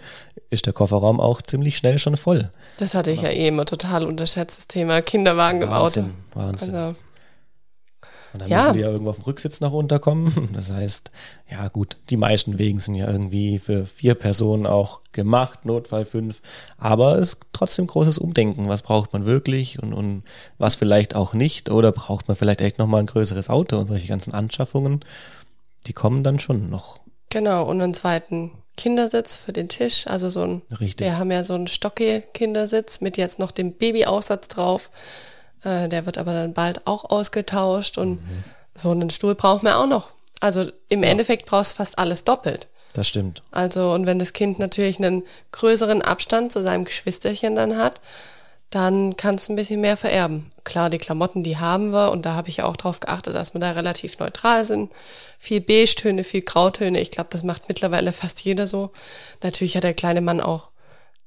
ist 0.49 0.67
der 0.67 0.73
Kofferraum 0.73 1.19
auch 1.19 1.41
ziemlich 1.41 1.77
schnell 1.77 1.97
schon 1.97 2.17
voll. 2.17 2.51
Das 2.77 2.93
hatte 2.93 3.11
ich 3.11 3.21
ja, 3.21 3.29
ja 3.29 3.35
eh 3.35 3.47
immer 3.47 3.65
total 3.65 4.05
unterschätzt, 4.05 4.57
das 4.59 4.67
Thema 4.67 5.01
Kinderwagen 5.01 5.61
Wahnsinn, 5.61 6.03
im 6.03 6.39
Auto. 6.39 6.47
Wahnsinn. 6.47 6.75
Also, 6.75 6.95
und 8.35 8.41
dann 8.41 8.49
ja. 8.49 8.57
müssen 8.57 8.73
die 8.73 8.81
ja 8.81 8.91
irgendwo 8.91 9.11
auf 9.11 9.15
dem 9.15 9.23
Rücksitz 9.23 9.61
noch 9.61 9.71
runterkommen. 9.71 10.49
Das 10.53 10.71
heißt, 10.71 11.09
ja 11.49 11.69
gut, 11.69 11.95
die 12.09 12.17
meisten 12.17 12.57
Wegen 12.57 12.79
sind 12.79 12.95
ja 12.95 13.09
irgendwie 13.09 13.59
für 13.59 13.85
vier 13.85 14.13
Personen 14.13 14.65
auch 14.65 14.99
gemacht, 15.13 15.63
Notfall 15.63 16.03
fünf. 16.03 16.41
Aber 16.77 17.17
es 17.17 17.29
ist 17.29 17.39
trotzdem 17.53 17.87
großes 17.87 18.17
Umdenken. 18.17 18.67
Was 18.67 18.81
braucht 18.81 19.13
man 19.13 19.25
wirklich 19.25 19.81
und, 19.81 19.93
und 19.93 20.23
was 20.57 20.75
vielleicht 20.75 21.15
auch 21.15 21.33
nicht? 21.33 21.71
Oder 21.71 21.93
braucht 21.93 22.27
man 22.27 22.35
vielleicht 22.35 22.59
echt 22.59 22.77
nochmal 22.77 22.99
ein 22.99 23.05
größeres 23.05 23.49
Auto 23.49 23.77
und 23.77 23.87
solche 23.87 24.07
ganzen 24.07 24.33
Anschaffungen? 24.33 24.99
Die 25.87 25.93
kommen 25.93 26.23
dann 26.23 26.39
schon 26.39 26.69
noch. 26.69 26.99
Genau, 27.29 27.63
und 27.63 27.81
einen 27.81 27.93
zweiten 27.93 28.51
Kindersitz 28.75 29.37
für 29.37 29.53
den 29.53 29.69
Tisch. 29.69 30.07
Also 30.07 30.29
so 30.29 30.41
ein, 30.41 30.61
Richtig. 30.77 31.07
wir 31.07 31.17
haben 31.17 31.31
ja 31.31 31.45
so 31.45 31.53
einen 31.53 31.67
Stocke-Kindersitz 31.67 32.99
mit 32.99 33.15
jetzt 33.15 33.39
noch 33.39 33.51
dem 33.51 33.73
Babyaufsatz 33.73 34.49
drauf. 34.49 34.89
Äh, 35.63 35.89
der 35.89 36.05
wird 36.05 36.17
aber 36.17 36.33
dann 36.33 36.53
bald 36.53 36.85
auch 36.87 37.09
ausgetauscht 37.09 37.97
und 37.97 38.21
mhm. 38.21 38.43
so 38.75 38.91
einen 38.91 39.09
Stuhl 39.09 39.35
braucht 39.35 39.63
man 39.63 39.73
auch 39.73 39.87
noch. 39.87 40.09
Also 40.39 40.69
im 40.89 41.03
ja. 41.03 41.09
Endeffekt 41.09 41.45
brauchst 41.45 41.73
du 41.73 41.77
fast 41.77 41.97
alles 41.97 42.23
doppelt. 42.23 42.67
Das 42.93 43.07
stimmt. 43.07 43.41
Also, 43.51 43.91
und 43.91 44.07
wenn 44.07 44.19
das 44.19 44.31
Kind 44.31 44.57
natürlich 44.57 44.99
einen 44.99 45.23
größeren 45.51 46.01
Abstand 46.01 46.51
zu 46.53 46.63
seinem 46.63 46.85
Geschwisterchen 46.85 47.55
dann 47.55 47.77
hat, 47.77 47.99
dann 48.69 49.15
kannst 49.15 49.47
du 49.47 49.53
ein 49.53 49.55
bisschen 49.55 49.81
mehr 49.81 49.97
vererben. 49.97 50.51
Klar, 50.63 50.89
die 50.89 50.97
Klamotten, 50.97 51.43
die 51.43 51.57
haben 51.57 51.91
wir 51.91 52.11
und 52.11 52.25
da 52.25 52.33
habe 52.33 52.49
ich 52.49 52.63
auch 52.63 52.75
drauf 52.75 52.99
geachtet, 52.99 53.35
dass 53.35 53.53
wir 53.53 53.61
da 53.61 53.71
relativ 53.71 54.17
neutral 54.19 54.65
sind. 54.65 54.91
Viel 55.37 55.61
Beige-Töne, 55.61 56.23
viel 56.23 56.41
Grautöne. 56.41 56.99
Ich 56.99 57.11
glaube, 57.11 57.29
das 57.31 57.43
macht 57.43 57.67
mittlerweile 57.67 58.11
fast 58.13 58.41
jeder 58.43 58.67
so. 58.67 58.91
Natürlich 59.43 59.75
hat 59.75 59.83
der 59.83 59.93
kleine 59.93 60.21
Mann 60.21 60.41
auch 60.41 60.69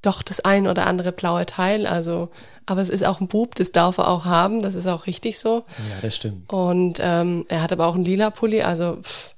doch 0.03 0.23
das 0.23 0.41
ein 0.41 0.67
oder 0.67 0.87
andere 0.87 1.13
blaue 1.13 1.47
Teil. 1.47 1.87
Also, 1.87 2.31
aber 2.67 2.81
es 2.81 2.91
ist 2.91 3.05
auch 3.05 3.21
ein 3.21 3.29
Bub, 3.29 3.55
das 3.55 3.73
darf 3.73 3.99
er 3.99 4.09
auch 4.09 4.25
haben, 4.25 4.63
das 4.63 4.75
ist 4.75 4.87
auch 4.87 5.07
richtig 5.07 5.39
so. 5.39 5.65
Ja, 5.91 6.01
das 6.03 6.17
stimmt. 6.17 6.53
Und 6.53 7.01
ähm, 7.03 7.45
er 7.49 7.63
hat 7.63 7.73
aber 7.73 7.87
auch 7.87 7.95
einen 7.95 8.05
lila 8.05 8.31
Pulli, 8.31 8.63
also 8.63 8.99
pff, 9.03 9.35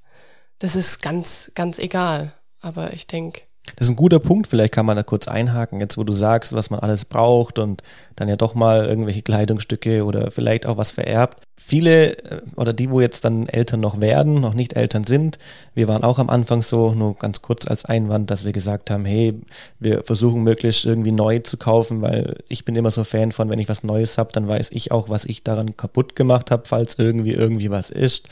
das 0.59 0.77
ist 0.77 1.03
ganz, 1.03 1.51
ganz 1.55 1.79
egal. 1.79 2.35
Aber 2.61 2.93
ich 2.93 3.07
denke, 3.07 3.43
das 3.77 3.87
ist 3.87 3.93
ein 3.93 3.97
guter 3.97 4.19
Punkt, 4.19 4.47
vielleicht 4.47 4.75
kann 4.75 4.87
man 4.87 4.97
da 4.97 5.03
kurz 5.03 5.29
einhaken, 5.29 5.81
jetzt 5.81 5.99
wo 5.99 6.05
du 6.05 6.13
sagst, 6.13 6.53
was 6.53 6.71
man 6.71 6.81
alles 6.81 7.05
braucht 7.05 7.59
und 7.59 7.83
dann 8.17 8.29
ja 8.29 8.37
doch 8.37 8.55
mal 8.55 8.87
irgendwelche 8.87 9.23
Kleidungsstücke 9.23 10.05
oder 10.05 10.31
vielleicht 10.31 10.67
auch 10.67 10.77
was 10.77 10.91
vererbt. 10.91 11.43
Viele 11.71 12.19
äh, 12.25 12.43
oder 12.57 12.73
die, 12.73 12.91
wo 12.91 13.01
jetzt 13.01 13.25
dann 13.25 13.47
Eltern 13.47 13.79
noch 13.79 14.01
werden, 14.01 14.41
noch 14.41 14.55
nicht 14.55 14.73
Eltern 14.73 15.05
sind, 15.05 15.39
wir 15.73 15.87
waren 15.87 16.03
auch 16.03 16.19
am 16.19 16.29
Anfang 16.29 16.63
so, 16.63 16.93
nur 16.95 17.15
ganz 17.15 17.43
kurz 17.43 17.65
als 17.69 17.85
Einwand, 17.85 18.29
dass 18.29 18.45
wir 18.45 18.51
gesagt 18.51 18.91
haben, 18.91 19.05
hey, 19.05 19.41
wir 19.79 20.03
versuchen 20.03 20.43
möglichst 20.43 20.85
irgendwie 20.85 21.13
neu 21.13 21.39
zu 21.39 21.59
kaufen, 21.59 22.03
weil 22.03 22.39
ich 22.49 22.65
bin 22.65 22.75
immer 22.75 22.91
so 22.91 23.05
Fan 23.05 23.31
von, 23.31 23.51
wenn 23.51 23.61
ich 23.61 23.69
was 23.69 23.85
Neues 23.85 24.19
habe, 24.19 24.33
dann 24.33 24.49
weiß 24.49 24.71
ich 24.73 24.91
auch, 24.91 25.09
was 25.11 25.25
ich 25.25 25.45
daran 25.45 25.77
kaputt 25.77 26.17
gemacht 26.17 26.51
habe, 26.51 26.65
falls 26.67 26.99
irgendwie 26.99 27.35
irgendwie 27.35 27.71
was 27.71 27.91
ist. 27.91 28.29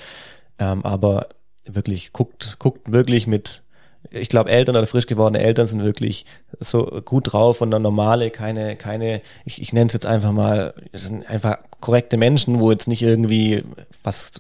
Ähm, 0.58 0.84
aber 0.84 1.28
wirklich 1.64 2.12
guckt, 2.12 2.56
guckt 2.58 2.90
wirklich 2.90 3.28
mit 3.28 3.62
ich 4.10 4.28
glaube, 4.28 4.50
Eltern 4.50 4.76
oder 4.76 4.86
frisch 4.86 5.06
gewordene 5.06 5.42
Eltern 5.44 5.66
sind 5.66 5.82
wirklich 5.82 6.24
so 6.58 7.00
gut 7.04 7.32
drauf 7.32 7.60
und 7.60 7.70
dann 7.70 7.82
normale, 7.82 8.30
keine, 8.30 8.76
keine, 8.76 9.20
ich, 9.44 9.60
ich 9.60 9.72
nenne 9.72 9.86
es 9.86 9.92
jetzt 9.92 10.06
einfach 10.06 10.32
mal, 10.32 10.74
sind 10.92 11.28
einfach 11.28 11.58
korrekte 11.80 12.16
Menschen, 12.16 12.60
wo 12.60 12.70
jetzt 12.70 12.88
nicht 12.88 13.02
irgendwie 13.02 13.64
was 14.02 14.32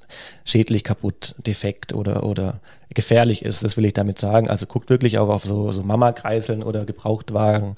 schädlich, 0.44 0.84
kaputt, 0.84 1.34
defekt 1.38 1.92
oder, 1.92 2.24
oder 2.24 2.60
gefährlich 2.94 3.44
ist. 3.44 3.62
Das 3.62 3.76
will 3.76 3.84
ich 3.84 3.92
damit 3.92 4.18
sagen. 4.18 4.48
Also 4.48 4.66
guckt 4.66 4.88
wirklich 4.90 5.18
auch 5.18 5.28
auf 5.28 5.44
so, 5.44 5.72
so 5.72 5.82
Mama-Kreiseln 5.82 6.62
oder 6.62 6.86
Gebrauchtwagen, 6.86 7.76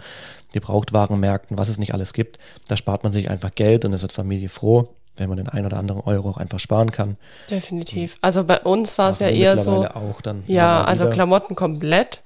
Gebrauchtwarenmärkten, 0.53 1.59
was 1.59 1.69
es 1.69 1.79
nicht 1.79 1.95
alles 1.95 2.13
gibt. 2.13 2.39
Da 2.69 2.77
spart 2.77 3.03
man 3.03 3.13
sich 3.13 3.31
einfach 3.31 3.55
Geld 3.55 3.85
und 3.85 3.93
ist 3.93 4.03
hat 4.03 4.13
Familie 4.13 4.49
froh 4.49 4.89
wenn 5.21 5.29
man 5.29 5.37
den 5.37 5.49
ein 5.49 5.65
oder 5.65 5.77
anderen 5.77 6.01
Euro 6.01 6.31
auch 6.31 6.39
einfach 6.39 6.59
sparen 6.59 6.91
kann. 6.91 7.17
Definitiv. 7.51 8.17
Also 8.21 8.43
bei 8.43 8.59
uns 8.61 8.99
war 8.99 9.11
es 9.11 9.21
ja 9.21 9.29
eher 9.29 9.59
so. 9.59 9.87
Auch 9.87 10.21
dann 10.21 10.43
ja, 10.47 10.83
also 10.83 11.09
Klamotten 11.09 11.55
komplett. 11.55 12.23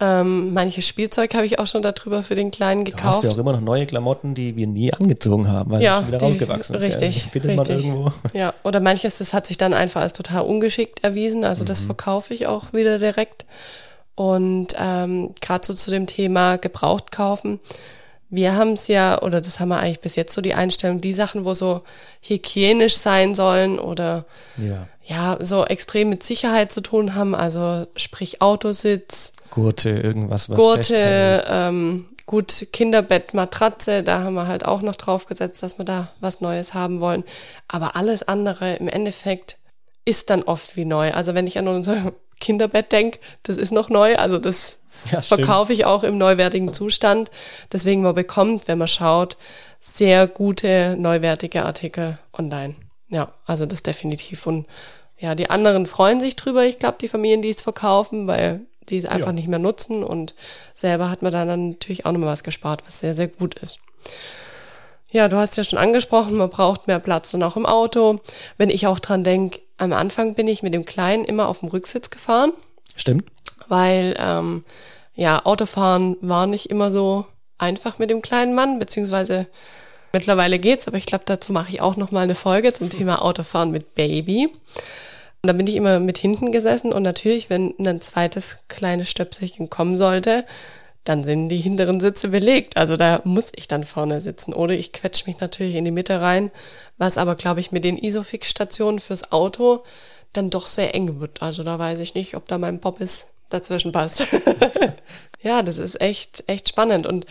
Ähm, 0.00 0.54
manches 0.54 0.86
Spielzeug 0.86 1.34
habe 1.34 1.44
ich 1.44 1.58
auch 1.58 1.66
schon 1.66 1.82
darüber 1.82 2.22
für 2.22 2.36
den 2.36 2.52
Kleinen 2.52 2.84
gekauft. 2.84 3.02
Du 3.02 3.08
hast 3.08 3.24
ja 3.24 3.30
auch 3.30 3.38
immer 3.38 3.52
noch 3.52 3.60
neue 3.60 3.84
Klamotten, 3.84 4.34
die 4.34 4.54
wir 4.54 4.68
nie 4.68 4.92
angezogen 4.92 5.48
haben, 5.48 5.72
weil 5.72 5.82
ja, 5.82 5.96
sie 5.96 5.98
schon 5.98 6.08
wieder 6.08 6.18
die, 6.18 6.24
rausgewachsen 6.24 6.76
ist. 6.76 6.82
Richtig, 6.82 7.24
findet 7.24 7.60
richtig. 7.60 7.86
Man 7.86 7.96
irgendwo. 7.96 8.12
Ja, 8.32 8.54
oder 8.62 8.78
manches, 8.78 9.18
das 9.18 9.34
hat 9.34 9.48
sich 9.48 9.58
dann 9.58 9.74
einfach 9.74 10.00
als 10.00 10.12
total 10.12 10.42
ungeschickt 10.42 11.02
erwiesen. 11.02 11.44
Also 11.44 11.62
mhm. 11.62 11.66
das 11.66 11.82
verkaufe 11.82 12.32
ich 12.32 12.46
auch 12.46 12.72
wieder 12.72 13.00
direkt. 13.00 13.44
Und 14.14 14.68
ähm, 14.78 15.34
gerade 15.40 15.66
so 15.66 15.74
zu 15.74 15.90
dem 15.90 16.06
Thema 16.06 16.58
gebraucht 16.58 17.10
kaufen 17.10 17.58
wir 18.30 18.54
haben 18.54 18.72
es 18.72 18.88
ja, 18.88 19.22
oder 19.22 19.40
das 19.40 19.58
haben 19.58 19.68
wir 19.68 19.78
eigentlich 19.78 20.00
bis 20.00 20.16
jetzt 20.16 20.34
so 20.34 20.40
die 20.40 20.54
Einstellung, 20.54 20.98
die 20.98 21.12
Sachen, 21.12 21.44
wo 21.44 21.54
so 21.54 21.82
hygienisch 22.20 22.96
sein 22.96 23.34
sollen 23.34 23.78
oder 23.78 24.26
ja, 24.56 24.86
ja 25.04 25.38
so 25.40 25.64
extrem 25.64 26.10
mit 26.10 26.22
Sicherheit 26.22 26.70
zu 26.72 26.80
tun 26.80 27.14
haben, 27.14 27.34
also 27.34 27.86
sprich 27.96 28.42
Autositz, 28.42 29.32
Gurte, 29.50 29.90
irgendwas, 29.90 30.50
was 30.50 30.56
Gurte, 30.56 31.44
ähm, 31.48 32.06
gut 32.26 32.68
Kinderbett, 32.72 33.32
Matratze, 33.32 34.02
da 34.02 34.20
haben 34.22 34.34
wir 34.34 34.46
halt 34.46 34.64
auch 34.64 34.82
noch 34.82 34.96
drauf 34.96 35.26
gesetzt, 35.26 35.62
dass 35.62 35.78
wir 35.78 35.86
da 35.86 36.08
was 36.20 36.42
Neues 36.42 36.74
haben 36.74 37.00
wollen. 37.00 37.24
Aber 37.66 37.96
alles 37.96 38.22
andere 38.22 38.74
im 38.74 38.88
Endeffekt 38.88 39.56
ist 40.04 40.28
dann 40.28 40.42
oft 40.42 40.76
wie 40.76 40.84
neu. 40.84 41.12
Also 41.12 41.34
wenn 41.34 41.46
ich 41.46 41.58
an 41.58 41.68
unser 41.68 42.12
Kinderbett 42.38 42.92
denke, 42.92 43.18
das 43.42 43.56
ist 43.56 43.72
noch 43.72 43.88
neu, 43.88 44.16
also 44.16 44.38
das 44.38 44.78
ja, 45.10 45.22
verkaufe 45.22 45.72
ich 45.72 45.84
auch 45.84 46.02
im 46.02 46.18
neuwertigen 46.18 46.72
Zustand. 46.72 47.30
Deswegen 47.72 48.02
man 48.02 48.14
bekommt, 48.14 48.68
wenn 48.68 48.78
man 48.78 48.88
schaut, 48.88 49.36
sehr 49.80 50.26
gute 50.26 50.96
neuwertige 50.98 51.64
Artikel 51.64 52.18
online. 52.32 52.74
Ja, 53.08 53.32
also 53.46 53.66
das 53.66 53.82
definitiv. 53.82 54.46
Und 54.46 54.66
ja, 55.18 55.34
die 55.34 55.50
anderen 55.50 55.86
freuen 55.86 56.20
sich 56.20 56.36
drüber. 56.36 56.64
Ich 56.64 56.78
glaube, 56.78 56.98
die 57.00 57.08
Familien, 57.08 57.42
die 57.42 57.50
es 57.50 57.62
verkaufen, 57.62 58.26
weil 58.26 58.60
die 58.88 58.98
es 58.98 59.06
einfach 59.06 59.28
ja. 59.28 59.32
nicht 59.32 59.48
mehr 59.48 59.58
nutzen 59.58 60.02
und 60.02 60.34
selber 60.74 61.10
hat 61.10 61.22
man 61.22 61.32
dann 61.32 61.70
natürlich 61.70 62.06
auch 62.06 62.12
nochmal 62.12 62.30
was 62.30 62.42
gespart, 62.42 62.82
was 62.86 63.00
sehr, 63.00 63.14
sehr 63.14 63.28
gut 63.28 63.54
ist. 63.58 63.80
Ja, 65.10 65.28
du 65.28 65.36
hast 65.36 65.56
ja 65.56 65.64
schon 65.64 65.78
angesprochen, 65.78 66.36
man 66.36 66.50
braucht 66.50 66.86
mehr 66.86 66.98
Platz 66.98 67.32
und 67.32 67.42
auch 67.42 67.56
im 67.56 67.66
Auto. 67.66 68.20
Wenn 68.58 68.70
ich 68.70 68.86
auch 68.86 68.98
dran 68.98 69.24
denke, 69.24 69.60
am 69.78 69.92
Anfang 69.92 70.34
bin 70.34 70.48
ich 70.48 70.62
mit 70.62 70.74
dem 70.74 70.84
Kleinen 70.84 71.24
immer 71.24 71.48
auf 71.48 71.60
dem 71.60 71.68
Rücksitz 71.68 72.10
gefahren. 72.10 72.52
Stimmt. 72.96 73.24
Weil 73.68 74.16
ähm, 74.18 74.64
ja, 75.14 75.44
Autofahren 75.44 76.16
war 76.20 76.46
nicht 76.46 76.70
immer 76.70 76.90
so 76.90 77.26
einfach 77.58 77.98
mit 77.98 78.10
dem 78.10 78.22
kleinen 78.22 78.54
Mann, 78.54 78.78
beziehungsweise 78.78 79.46
mittlerweile 80.12 80.58
geht's, 80.58 80.88
aber 80.88 80.96
ich 80.96 81.06
glaube, 81.06 81.24
dazu 81.26 81.52
mache 81.52 81.70
ich 81.70 81.80
auch 81.80 81.96
noch 81.96 82.12
mal 82.12 82.22
eine 82.22 82.34
Folge 82.34 82.72
zum 82.72 82.90
Thema 82.90 83.22
Autofahren 83.22 83.70
mit 83.70 83.94
Baby. 83.94 84.48
Und 85.42 85.46
da 85.46 85.52
bin 85.52 85.66
ich 85.66 85.76
immer 85.76 86.00
mit 86.00 86.18
hinten 86.18 86.50
gesessen 86.50 86.92
und 86.92 87.02
natürlich, 87.02 87.50
wenn 87.50 87.74
ein 87.78 88.00
zweites 88.00 88.58
kleines 88.68 89.10
Stöpselchen 89.10 89.70
kommen 89.70 89.96
sollte, 89.96 90.44
dann 91.08 91.24
sind 91.24 91.48
die 91.48 91.56
hinteren 91.56 92.00
Sitze 92.00 92.28
belegt. 92.28 92.76
Also 92.76 92.96
da 92.96 93.22
muss 93.24 93.52
ich 93.56 93.66
dann 93.66 93.84
vorne 93.84 94.20
sitzen. 94.20 94.52
Oder 94.52 94.74
ich 94.74 94.92
quetsche 94.92 95.26
mich 95.26 95.40
natürlich 95.40 95.74
in 95.74 95.84
die 95.84 95.90
Mitte 95.90 96.20
rein, 96.20 96.50
was 96.98 97.16
aber, 97.16 97.34
glaube 97.34 97.60
ich, 97.60 97.72
mit 97.72 97.84
den 97.84 97.96
Isofix-Stationen 97.96 98.98
fürs 99.00 99.32
Auto 99.32 99.84
dann 100.32 100.50
doch 100.50 100.66
sehr 100.66 100.94
eng 100.94 101.20
wird. 101.20 101.42
Also 101.42 101.62
da 101.62 101.78
weiß 101.78 101.98
ich 102.00 102.14
nicht, 102.14 102.36
ob 102.36 102.46
da 102.46 102.58
mein 102.58 102.80
Poppis 102.80 103.26
dazwischen 103.48 103.92
passt. 103.92 104.26
ja, 105.42 105.62
das 105.62 105.78
ist 105.78 106.00
echt, 106.00 106.44
echt 106.46 106.68
spannend. 106.68 107.06
Und 107.06 107.24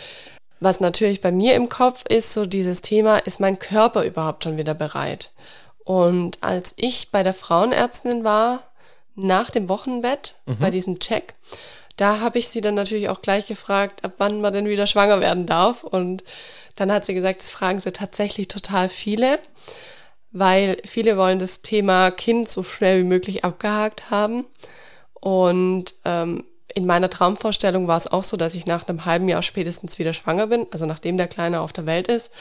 was 0.60 0.80
natürlich 0.80 1.22
bei 1.22 1.32
mir 1.32 1.54
im 1.54 1.70
Kopf 1.70 2.04
ist, 2.10 2.34
so 2.34 2.48
dieses 2.48 2.82
Thema, 2.82 3.18
ist 3.20 3.40
mein 3.40 3.60
Körper 3.60 4.04
überhaupt 4.04 4.44
schon 4.44 4.58
wieder 4.58 4.74
bereit? 4.74 5.30
Und 5.84 6.40
als 6.42 6.74
ich 6.78 7.12
bei 7.12 7.22
der 7.22 7.34
Frauenärztin 7.34 8.24
war, 8.24 8.64
nach 9.16 9.52
dem 9.52 9.70
Wochenbett, 9.70 10.36
mhm. 10.46 10.58
bei 10.60 10.72
diesem 10.72 11.00
Check, 11.00 11.36
da 11.98 12.20
habe 12.20 12.40
ich 12.40 12.48
sie 12.48 12.62
dann 12.62 12.76
natürlich 12.76 13.10
auch 13.10 13.22
gleich 13.22 13.48
gefragt, 13.48 14.06
ab 14.06 14.14
wann 14.20 14.40
man 14.40 14.54
denn 14.54 14.68
wieder 14.68 14.88
schwanger 14.88 15.20
werden 15.20 15.46
darf. 15.46 15.84
Und 15.84 16.24
dann 16.76 16.92
hat 16.92 17.06
sie 17.06 17.16
gesagt, 17.16 17.42
das 17.42 17.50
fragen 17.50 17.82
sie 17.82 17.92
tatsächlich 17.92 18.48
total 18.48 18.88
viele, 18.88 19.40
weil 20.32 20.78
viele 20.86 21.18
wollen 21.18 21.40
das 21.40 21.64
Thema 21.64 22.12
Kind 22.12 22.50
so 22.50 22.64
schnell 22.64 23.00
wie 23.00 23.08
möglich 23.08 23.44
abgehakt 23.44 24.12
haben. 24.12 24.46
Und 25.14 25.96
ähm, 26.06 26.46
in 26.76 26.86
meiner 26.86 27.10
Traumvorstellung 27.10 27.88
war 27.88 27.98
es 27.98 28.06
auch 28.06 28.24
so, 28.24 28.38
dass 28.38 28.54
ich 28.54 28.68
nach 28.68 28.88
einem 28.88 29.06
halben 29.06 29.28
Jahr 29.28 29.42
spätestens 29.42 29.98
wieder 29.98 30.14
schwanger 30.14 30.48
bin, 30.48 30.68
also 30.70 30.86
nachdem 30.86 31.18
der 31.18 31.28
Kleine 31.28 31.62
auf 31.62 31.74
der 31.74 31.88
Welt 31.88 32.08
ist. 32.08 32.32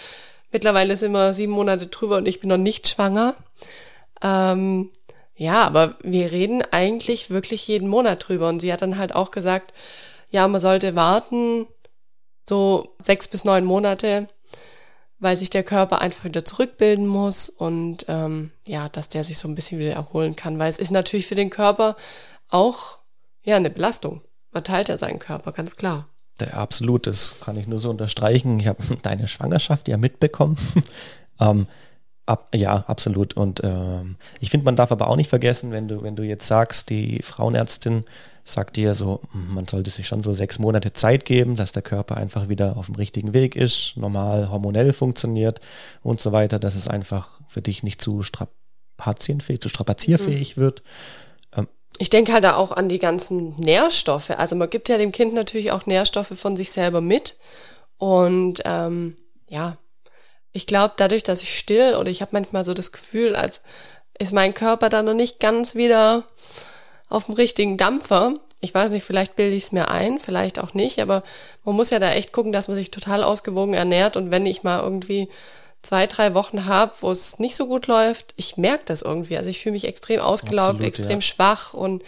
Mittlerweile 0.53 0.97
sind 0.99 1.13
wir 1.13 1.33
sieben 1.33 1.53
Monate 1.53 1.87
drüber 1.87 2.19
und 2.19 2.29
ich 2.29 2.41
bin 2.41 2.51
noch 2.51 2.59
nicht 2.59 2.87
schwanger. 2.87 3.35
Ähm, 4.23 4.91
ja, 5.37 5.65
aber 5.65 5.97
wir 6.03 6.33
reden 6.33 6.63
eigentlich 6.71 7.31
wirklich 7.31 7.69
jeden 7.69 7.89
Monat 7.89 8.27
drüber. 8.27 8.49
Und 8.49 8.61
sie 8.61 8.73
hat 8.73 8.83
dann 8.83 8.99
halt 8.99 9.15
auch 9.15 9.31
gesagt, 9.31 9.75
ja, 10.31 10.49
man 10.49 10.61
sollte 10.61 10.97
warten, 10.97 11.67
so 12.49 12.97
sechs 13.01 13.29
bis 13.29 13.45
neun 13.45 13.65
Monate, 13.65 14.29
weil 15.19 15.37
sich 15.37 15.51
der 15.51 15.63
Körper 15.63 16.01
einfach 16.01 16.25
wieder 16.25 16.45
zurückbilden 16.45 17.07
muss 17.07 17.49
und 17.49 18.05
ähm, 18.09 18.51
ja, 18.67 18.89
dass 18.89 19.09
der 19.09 19.25
sich 19.25 19.39
so 19.39 19.49
ein 19.49 19.55
bisschen 19.55 19.79
wieder 19.79 19.93
erholen 19.93 20.37
kann. 20.37 20.59
Weil 20.59 20.71
es 20.71 20.79
ist 20.79 20.91
natürlich 20.91 21.27
für 21.27 21.35
den 21.35 21.51
Körper 21.51 21.97
auch 22.49 22.99
ja 23.43 23.57
eine 23.57 23.71
Belastung. 23.71 24.23
Man 24.53 24.65
teilt 24.65 24.89
ja 24.89 24.97
seinen 24.97 25.19
Körper, 25.19 25.53
ganz 25.53 25.77
klar. 25.77 26.09
Ja, 26.41 26.49
absolut, 26.49 27.07
das 27.07 27.37
kann 27.41 27.57
ich 27.57 27.67
nur 27.67 27.81
so 27.81 27.91
unterstreichen. 27.91 28.59
Ich 28.59 28.69
habe 28.69 28.83
deine 29.03 29.29
Schwangerschaft 29.29 29.89
ja 29.89 29.97
mitbekommen. 29.97 30.57
ähm, 31.41 31.67
Ab, 32.27 32.49
ja, 32.53 32.85
absolut. 32.89 33.35
Und 33.35 33.61
ähm, 33.63 34.17
ich 34.41 34.51
finde, 34.51 34.65
man 34.65 34.75
darf 34.75 34.91
aber 34.91 35.09
auch 35.09 35.15
nicht 35.17 35.31
vergessen, 35.31 35.71
wenn 35.71 35.87
du, 35.87 36.03
wenn 36.03 36.17
du 36.17 36.25
jetzt 36.25 36.49
sagst, 36.49 36.91
die 36.91 37.23
Frauenärztin 37.23 38.05
sagt 38.45 38.77
dir 38.77 38.95
so, 38.95 39.21
hm, 39.31 39.55
man 39.55 39.69
sollte 39.69 39.91
sich 39.91 40.09
schon 40.09 40.25
so 40.25 40.33
sechs 40.33 40.59
Monate 40.59 40.93
Zeit 40.93 41.25
geben, 41.25 41.55
dass 41.55 41.71
der 41.71 41.83
Körper 41.83 42.17
einfach 42.17 42.49
wieder 42.49 42.77
auf 42.77 42.87
dem 42.87 42.97
richtigen 42.97 43.33
Weg 43.33 43.55
ist, 43.55 43.93
normal 43.97 44.51
hormonell 44.51 44.93
funktioniert 44.93 45.61
und 46.03 46.21
so 46.21 46.33
weiter, 46.33 46.59
dass 46.59 46.75
es 46.75 46.89
einfach 46.89 47.41
für 47.49 47.63
dich 47.63 47.85
nicht 47.85 48.03
zu 48.03 48.25
strapazienfähig, 48.25 49.61
zu 49.61 49.69
strapazierfähig 49.69 50.57
mhm. 50.57 50.61
wird. 50.61 50.83
Ähm, 51.57 51.69
ich 51.99 52.11
denke 52.11 52.33
halt 52.33 52.47
auch 52.47 52.73
an 52.73 52.89
die 52.89 52.99
ganzen 52.99 53.55
Nährstoffe. 53.57 54.31
Also 54.31 54.57
man 54.57 54.71
gibt 54.71 54.89
ja 54.89 54.99
dem 54.99 55.13
Kind 55.13 55.33
natürlich 55.33 55.71
auch 55.71 55.87
Nährstoffe 55.87 56.33
von 56.35 56.57
sich 56.57 56.71
selber 56.71 57.01
mit. 57.01 57.37
Und 57.99 58.63
ähm, 58.65 59.17
ja, 59.49 59.79
ich 60.57 60.67
glaube, 60.67 60.95
dadurch, 60.97 61.23
dass 61.23 61.43
ich 61.43 61.59
still 61.59 61.97
oder 61.97 62.11
ich 62.11 62.23
habe 62.23 62.31
manchmal 62.33 62.65
so 62.65 62.73
das 62.73 62.91
Gefühl, 62.91 63.37
als 63.37 63.61
ist 64.19 64.33
mein 64.33 64.55
Körper 64.55 64.89
da 64.89 65.03
noch 65.03 65.15
nicht 65.15 65.39
ganz 65.39 65.75
wieder 65.75 66.25
auf 67.11 67.27
dem 67.27 67.35
richtigen 67.35 67.77
Dampfer. 67.77 68.35
Ich 68.61 68.75
weiß 68.75 68.91
nicht, 68.91 69.05
vielleicht 69.05 69.37
bilde 69.37 69.55
ich 69.55 69.65
es 69.65 69.73
mir 69.73 69.91
ein, 69.91 70.19
vielleicht 70.19 70.59
auch 70.59 70.73
nicht, 70.73 70.99
aber 71.01 71.23
man 71.65 71.77
muss 71.77 71.91
ja 71.91 71.99
da 71.99 72.11
echt 72.13 72.33
gucken, 72.33 72.53
dass 72.53 72.69
man 72.69 72.77
sich 72.79 72.91
total 72.91 73.23
ausgewogen 73.23 73.75
ernährt 73.75 74.17
und 74.17 74.31
wenn 74.31 74.47
ich 74.47 74.63
mal 74.63 74.81
irgendwie 74.81 75.29
zwei, 75.83 76.07
drei 76.07 76.33
Wochen 76.33 76.65
habe, 76.65 76.95
wo 77.01 77.11
es 77.11 77.39
nicht 77.39 77.55
so 77.55 77.67
gut 77.67 77.87
läuft, 77.87 78.33
ich 78.37 78.57
merke 78.57 78.85
das 78.87 79.03
irgendwie. 79.03 79.37
Also 79.37 79.51
ich 79.51 79.61
fühle 79.61 79.75
mich 79.75 79.87
extrem 79.87 80.21
ausgelaugt, 80.21 80.77
Absolut, 80.77 80.89
extrem 80.89 81.19
ja. 81.19 81.21
schwach 81.21 81.75
und 81.75 82.03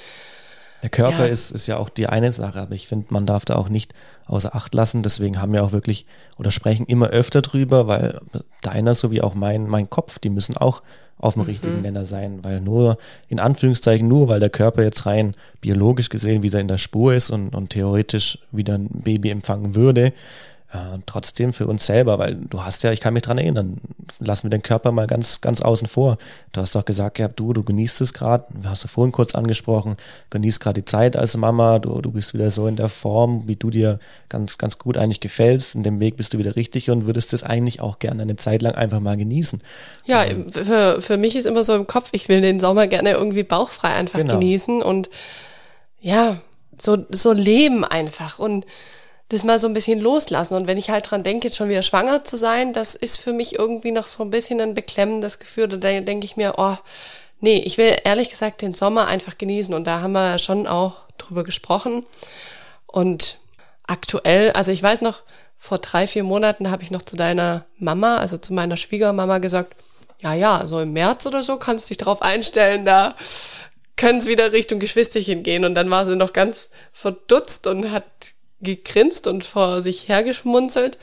der 0.83 0.91
Körper 0.91 1.27
ja. 1.27 1.33
ist, 1.33 1.51
ist 1.51 1.67
ja 1.67 1.77
auch 1.77 1.89
die 1.89 2.07
eine 2.07 2.33
Sache, 2.33 2.61
aber 2.61 2.75
ich 2.75 2.87
finde, 2.87 3.09
man 3.11 3.27
darf 3.27 3.45
da 3.45 3.57
auch 3.57 3.69
nicht 3.69 3.95
außer 4.29 4.55
Acht 4.55 4.75
lassen. 4.75 5.03
Deswegen 5.03 5.41
haben 5.41 5.53
wir 5.53 5.65
auch 5.65 5.73
wirklich 5.73 6.07
oder 6.39 6.51
sprechen 6.51 6.87
immer 6.87 7.09
öfter 7.09 7.43
drüber, 7.43 7.89
weil 7.89 8.21
deiner 8.63 8.95
sowie 8.95 9.21
auch 9.21 9.35
mein, 9.35 9.67
mein 9.67 9.91
Kopf, 9.91 10.19
die 10.19 10.31
müssen 10.31 10.57
auch 10.57 10.83
auf 11.19 11.35
dem 11.35 11.43
mhm. 11.43 11.49
richtigen 11.49 11.83
Nenner 11.83 12.05
sein, 12.05 12.41
weil 12.43 12.61
nur, 12.61 12.97
in 13.29 13.41
Anführungszeichen 13.41 14.07
nur, 14.07 14.29
weil 14.29 14.41
der 14.41 14.51
Körper 14.51 14.83
jetzt 14.83 15.05
rein 15.07 15.35
biologisch 15.61 16.11
gesehen 16.11 16.43
wieder 16.43 16.61
in 16.61 16.69
der 16.69 16.79
Spur 16.79 17.15
ist 17.15 17.31
und, 17.31 17.55
und 17.55 17.71
theoretisch 17.71 18.39
wieder 18.53 18.75
ein 18.75 18.89
Baby 18.89 19.31
empfangen 19.31 19.75
würde, 19.75 20.13
äh, 20.73 20.99
trotzdem 21.07 21.55
für 21.55 21.67
uns 21.67 21.87
selber, 21.87 22.19
weil 22.19 22.35
du 22.35 22.63
hast 22.63 22.83
ja, 22.83 22.93
ich 22.93 23.01
kann 23.01 23.15
mich 23.15 23.23
dran 23.23 23.39
erinnern, 23.39 23.81
lassen 24.19 24.45
wir 24.45 24.51
den 24.51 24.63
Körper 24.63 24.93
mal 24.93 25.07
ganz, 25.07 25.41
ganz 25.41 25.63
außen 25.63 25.89
vor. 25.89 26.19
Du 26.53 26.61
hast 26.61 26.75
doch 26.75 26.85
gesagt 26.85 27.17
gehabt, 27.17 27.41
du, 27.41 27.55
du 27.55 27.63
genießt 27.63 28.03
es 28.03 28.13
gerade, 28.13 28.45
hast 28.67 28.85
du 28.85 28.89
vorhin 28.89 29.11
kurz 29.11 29.35
angesprochen, 29.35 29.97
genießt 30.29 30.61
gerade 30.61 30.83
die 30.83 30.85
Zeit 30.85 31.17
als 31.17 31.39
Mama, 31.39 31.79
du, 31.79 32.03
du 32.03 32.11
bist 32.11 32.35
wieder 32.35 32.51
so 32.51 32.67
in 32.67 32.77
der 32.77 32.91
Form, 32.91 33.45
wie 33.47 33.57
du 33.57 33.71
dir 33.71 33.99
ganz, 34.29 34.59
ganz 34.59 34.79
gut 34.79 34.99
eigentlich 34.99 35.21
gefällst, 35.21 35.75
in 35.75 35.83
dem 35.83 36.01
Weg 36.01 36.17
bist 36.19 36.35
du 36.35 36.39
wieder 36.39 36.55
richtig 36.55 36.91
und 36.91 37.07
würdest 37.07 37.33
es 37.33 37.45
eigentlich 37.45 37.81
auch 37.81 37.99
gerne 37.99 38.21
eine 38.21 38.37
Zeit 38.37 38.61
lang 38.61 38.75
einfach 38.75 39.01
mal 39.01 39.17
genießen. 39.17 39.63
Ja, 40.05 40.25
ähm, 40.25 40.51
für, 40.53 41.01
für 41.01 41.17
mich 41.17 41.35
ist 41.35 41.47
immer 41.47 41.65
so 41.65 41.75
im 41.75 41.87
Kopf, 41.87 42.11
ich 42.13 42.29
will 42.29 42.43
den 42.43 42.61
Sommer 42.61 42.89
gerne 42.89 43.13
irgendwie 43.13 43.43
bauchfrei 43.43 43.89
einfach 43.89 44.19
genau. 44.19 44.35
genießen 44.35 44.83
und 44.83 45.09
ja, 46.01 46.43
so, 46.79 46.99
so 47.09 47.33
leben 47.33 47.85
einfach 47.85 48.39
und 48.39 48.67
das 49.29 49.45
mal 49.45 49.61
so 49.61 49.67
ein 49.67 49.75
bisschen 49.75 50.01
loslassen. 50.01 50.55
Und 50.55 50.67
wenn 50.67 50.79
ich 50.79 50.91
halt 50.91 51.11
dran 51.11 51.23
denke, 51.23 51.49
jetzt 51.49 51.57
schon 51.57 51.69
wieder 51.69 51.83
schwanger 51.83 52.25
zu 52.25 52.37
sein, 52.37 52.73
das 52.73 52.95
ist 52.95 53.21
für 53.21 53.33
mich 53.33 53.59
irgendwie 53.59 53.91
noch 53.91 54.07
so 54.07 54.23
ein 54.23 54.31
bisschen 54.31 54.61
ein 54.61 54.75
beklemmendes 54.75 55.39
Gefühl. 55.39 55.69
Da 55.69 55.77
denke 55.77 56.25
ich 56.25 56.37
mir, 56.37 56.55
oh, 56.57 56.77
nee, 57.41 57.59
ich 57.59 57.77
will 57.77 57.97
ehrlich 58.05 58.31
gesagt 58.31 58.63
den 58.63 58.75
Sommer 58.75 59.07
einfach 59.07 59.37
genießen. 59.37 59.75
Und 59.75 59.87
da 59.87 60.01
haben 60.01 60.13
wir 60.13 60.39
schon 60.39 60.67
auch 60.67 61.03
drüber 61.19 61.45
gesprochen. 61.45 62.07
Und 62.87 63.39
aktuell, 63.87 64.53
also 64.53 64.73
ich 64.73 64.83
weiß 64.83 65.03
noch, 65.03 65.23
vor 65.59 65.79
drei, 65.79 66.07
vier 66.07 66.23
Monaten 66.23 66.71
habe 66.71 66.83
ich 66.83 66.91
noch 66.91 67.03
zu 67.03 67.17
deiner 67.17 67.67
Mama, 67.79 68.19
also 68.19 68.39
zu 68.39 68.55
meiner 68.55 68.77
Schwiegermama 68.77 69.39
gesagt, 69.39 69.75
ja, 70.21 70.33
ja, 70.33 70.67
so 70.67 70.81
im 70.81 70.93
März 70.93 71.27
oder 71.27 71.43
so 71.43 71.59
kannst 71.59 71.87
du 71.87 71.89
dich 71.89 71.99
darauf 71.99 72.23
einstellen, 72.23 72.85
da 72.85 73.15
können 73.97 74.21
es 74.21 74.27
wieder 74.27 74.53
Richtung 74.53 74.79
Geschwisterchen 74.79 75.43
gehen. 75.43 75.65
Und 75.65 75.75
dann 75.75 75.91
war 75.91 76.07
sie 76.07 76.17
noch 76.17 76.33
ganz 76.33 76.71
verdutzt 76.93 77.67
und 77.67 77.91
hat 77.91 78.05
gegrinst 78.61 79.27
und 79.27 79.45
vor 79.45 79.83
sich 79.83 80.09
hergeschmunzelt. 80.09 80.99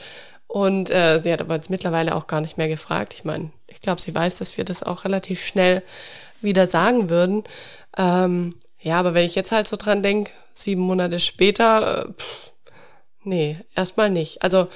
Und 0.46 0.90
äh, 0.90 1.20
sie 1.22 1.32
hat 1.32 1.40
aber 1.40 1.54
jetzt 1.54 1.70
mittlerweile 1.70 2.14
auch 2.14 2.26
gar 2.26 2.40
nicht 2.40 2.56
mehr 2.56 2.68
gefragt. 2.68 3.14
Ich 3.14 3.24
meine, 3.24 3.50
ich 3.68 3.80
glaube, 3.80 4.00
sie 4.00 4.14
weiß, 4.14 4.36
dass 4.36 4.56
wir 4.56 4.64
das 4.64 4.82
auch 4.82 5.04
relativ 5.04 5.44
schnell 5.44 5.82
wieder 6.40 6.66
sagen 6.66 7.10
würden. 7.10 7.44
Ähm, 7.96 8.54
ja, 8.80 8.98
aber 8.98 9.14
wenn 9.14 9.26
ich 9.26 9.34
jetzt 9.34 9.52
halt 9.52 9.66
so 9.66 9.76
dran 9.76 10.02
denke, 10.02 10.30
sieben 10.54 10.82
Monate 10.82 11.20
später, 11.20 12.06
äh, 12.06 12.12
pff, 12.12 12.52
nee, 13.24 13.58
erstmal 13.74 14.10
nicht. 14.10 14.42
Also 14.42 14.68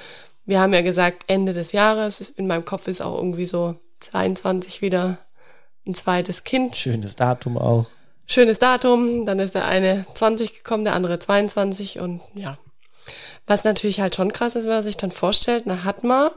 wir 0.45 0.59
haben 0.59 0.73
ja 0.73 0.81
gesagt, 0.81 1.23
Ende 1.27 1.53
des 1.53 1.71
Jahres, 1.71 2.29
in 2.29 2.47
meinem 2.47 2.65
Kopf 2.65 2.87
ist 2.87 3.01
auch 3.01 3.17
irgendwie 3.17 3.45
so 3.45 3.75
22 4.01 4.81
wieder 4.81 5.17
ein 5.85 5.93
zweites 5.93 6.43
Kind. 6.43 6.75
Schönes 6.75 7.15
Datum 7.15 7.57
auch. 7.57 7.87
Schönes 8.27 8.59
Datum, 8.59 9.25
dann 9.25 9.39
ist 9.39 9.55
der 9.55 9.65
eine 9.65 10.05
20 10.13 10.53
gekommen, 10.53 10.85
der 10.85 10.93
andere 10.93 11.19
22 11.19 11.99
und 11.99 12.21
ja, 12.33 12.57
was 13.51 13.65
natürlich 13.65 13.99
halt 13.99 14.15
schon 14.15 14.31
krass 14.31 14.55
ist, 14.55 14.63
wenn 14.63 14.75
man 14.75 14.83
sich 14.83 14.95
dann 14.95 15.11
vorstellt, 15.11 15.63
na 15.65 15.83
hat 15.83 16.05
man 16.05 16.29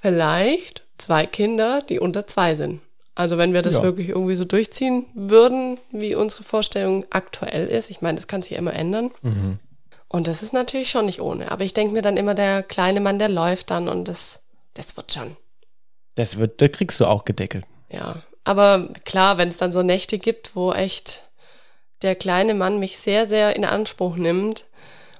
vielleicht 0.00 0.82
zwei 0.96 1.26
Kinder, 1.26 1.82
die 1.82 1.98
unter 1.98 2.28
zwei 2.28 2.54
sind. 2.54 2.80
Also 3.16 3.36
wenn 3.36 3.52
wir 3.52 3.62
das 3.62 3.76
ja. 3.76 3.82
wirklich 3.82 4.10
irgendwie 4.10 4.36
so 4.36 4.44
durchziehen 4.44 5.06
würden, 5.14 5.78
wie 5.90 6.14
unsere 6.14 6.44
Vorstellung 6.44 7.04
aktuell 7.10 7.66
ist, 7.66 7.90
ich 7.90 8.00
meine, 8.00 8.14
das 8.14 8.28
kann 8.28 8.42
sich 8.42 8.52
ja 8.52 8.58
immer 8.58 8.74
ändern. 8.74 9.10
Mhm. 9.22 9.58
Und 10.06 10.28
das 10.28 10.44
ist 10.44 10.52
natürlich 10.52 10.88
schon 10.88 11.06
nicht 11.06 11.20
ohne. 11.20 11.50
Aber 11.50 11.64
ich 11.64 11.74
denke 11.74 11.92
mir 11.92 12.02
dann 12.02 12.16
immer, 12.16 12.36
der 12.36 12.62
kleine 12.62 13.00
Mann, 13.00 13.18
der 13.18 13.28
läuft 13.28 13.72
dann 13.72 13.88
und 13.88 14.06
das, 14.06 14.40
das 14.74 14.96
wird 14.96 15.12
schon. 15.12 15.36
Das 16.14 16.38
wird, 16.38 16.60
da 16.62 16.68
kriegst 16.68 17.00
du 17.00 17.06
auch 17.06 17.24
gedeckelt. 17.24 17.64
Ja, 17.90 18.22
aber 18.44 18.88
klar, 19.04 19.36
wenn 19.36 19.48
es 19.48 19.56
dann 19.56 19.72
so 19.72 19.82
Nächte 19.82 20.20
gibt, 20.20 20.54
wo 20.54 20.72
echt 20.72 21.24
der 22.02 22.14
kleine 22.14 22.54
Mann 22.54 22.78
mich 22.78 22.98
sehr, 22.98 23.26
sehr 23.26 23.56
in 23.56 23.64
Anspruch 23.64 24.14
nimmt, 24.14 24.64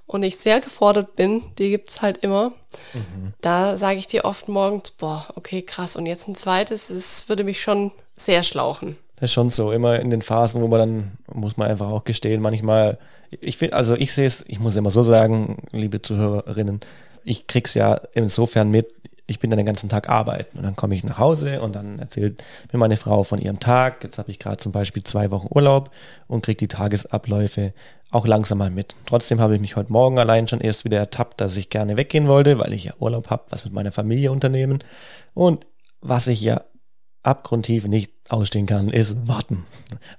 und 0.06 0.22
ich 0.22 0.36
sehr 0.36 0.60
gefordert 0.60 1.16
bin, 1.16 1.42
die 1.58 1.70
gibt's 1.70 2.02
halt 2.02 2.18
immer. 2.18 2.50
Mhm. 2.94 3.32
Da 3.40 3.76
sage 3.76 3.98
ich 3.98 4.06
dir 4.06 4.24
oft 4.24 4.48
morgens, 4.48 4.90
boah, 4.92 5.26
okay, 5.34 5.62
krass. 5.62 5.96
Und 5.96 6.06
jetzt 6.06 6.28
ein 6.28 6.34
zweites, 6.34 6.90
es 6.90 7.28
würde 7.28 7.44
mich 7.44 7.60
schon 7.60 7.92
sehr 8.16 8.42
schlauchen. 8.42 8.96
Das 9.16 9.30
ist 9.30 9.34
schon 9.34 9.50
so, 9.50 9.72
immer 9.72 9.98
in 9.98 10.10
den 10.10 10.22
Phasen, 10.22 10.60
wo 10.60 10.68
man 10.68 10.78
dann, 10.78 11.12
muss 11.32 11.56
man 11.56 11.68
einfach 11.68 11.88
auch 11.88 12.04
gestehen, 12.04 12.42
manchmal, 12.42 12.98
ich 13.30 13.56
finde, 13.56 13.74
also 13.74 13.94
ich 13.94 14.12
sehe 14.12 14.26
es, 14.26 14.44
ich 14.46 14.60
muss 14.60 14.76
immer 14.76 14.90
so 14.90 15.02
sagen, 15.02 15.62
liebe 15.72 16.02
Zuhörerinnen, 16.02 16.80
ich 17.24 17.46
krieg's 17.46 17.74
ja 17.74 18.00
insofern 18.14 18.70
mit, 18.70 18.92
ich 19.26 19.40
bin 19.40 19.50
dann 19.50 19.56
den 19.56 19.66
ganzen 19.66 19.88
Tag 19.88 20.08
arbeiten 20.08 20.58
und 20.58 20.64
dann 20.64 20.76
komme 20.76 20.94
ich 20.94 21.04
nach 21.04 21.18
Hause 21.18 21.60
und 21.60 21.74
dann 21.74 21.98
erzählt 21.98 22.42
mir 22.72 22.78
meine 22.78 22.96
Frau 22.96 23.24
von 23.24 23.40
ihrem 23.40 23.58
Tag. 23.58 24.04
Jetzt 24.04 24.18
habe 24.18 24.30
ich 24.30 24.38
gerade 24.38 24.58
zum 24.58 24.72
Beispiel 24.72 25.02
zwei 25.02 25.30
Wochen 25.30 25.48
Urlaub 25.50 25.90
und 26.28 26.44
kriege 26.44 26.58
die 26.58 26.68
Tagesabläufe 26.68 27.72
auch 28.12 28.26
langsam 28.26 28.58
mal 28.58 28.70
mit. 28.70 28.94
Trotzdem 29.04 29.40
habe 29.40 29.56
ich 29.56 29.60
mich 29.60 29.76
heute 29.76 29.92
Morgen 29.92 30.18
allein 30.18 30.46
schon 30.46 30.60
erst 30.60 30.84
wieder 30.84 30.98
ertappt, 30.98 31.40
dass 31.40 31.56
ich 31.56 31.70
gerne 31.70 31.96
weggehen 31.96 32.28
wollte, 32.28 32.58
weil 32.58 32.72
ich 32.72 32.84
ja 32.84 32.92
Urlaub 33.00 33.30
habe, 33.30 33.44
was 33.50 33.64
mit 33.64 33.74
meiner 33.74 33.92
Familie 33.92 34.30
unternehmen. 34.30 34.78
Und 35.34 35.66
was 36.00 36.28
ich 36.28 36.40
ja 36.40 36.62
abgrundtief 37.26 37.86
nicht 37.86 38.12
ausstehen 38.28 38.66
kann, 38.66 38.88
ist 38.88 39.28
Warten. 39.28 39.64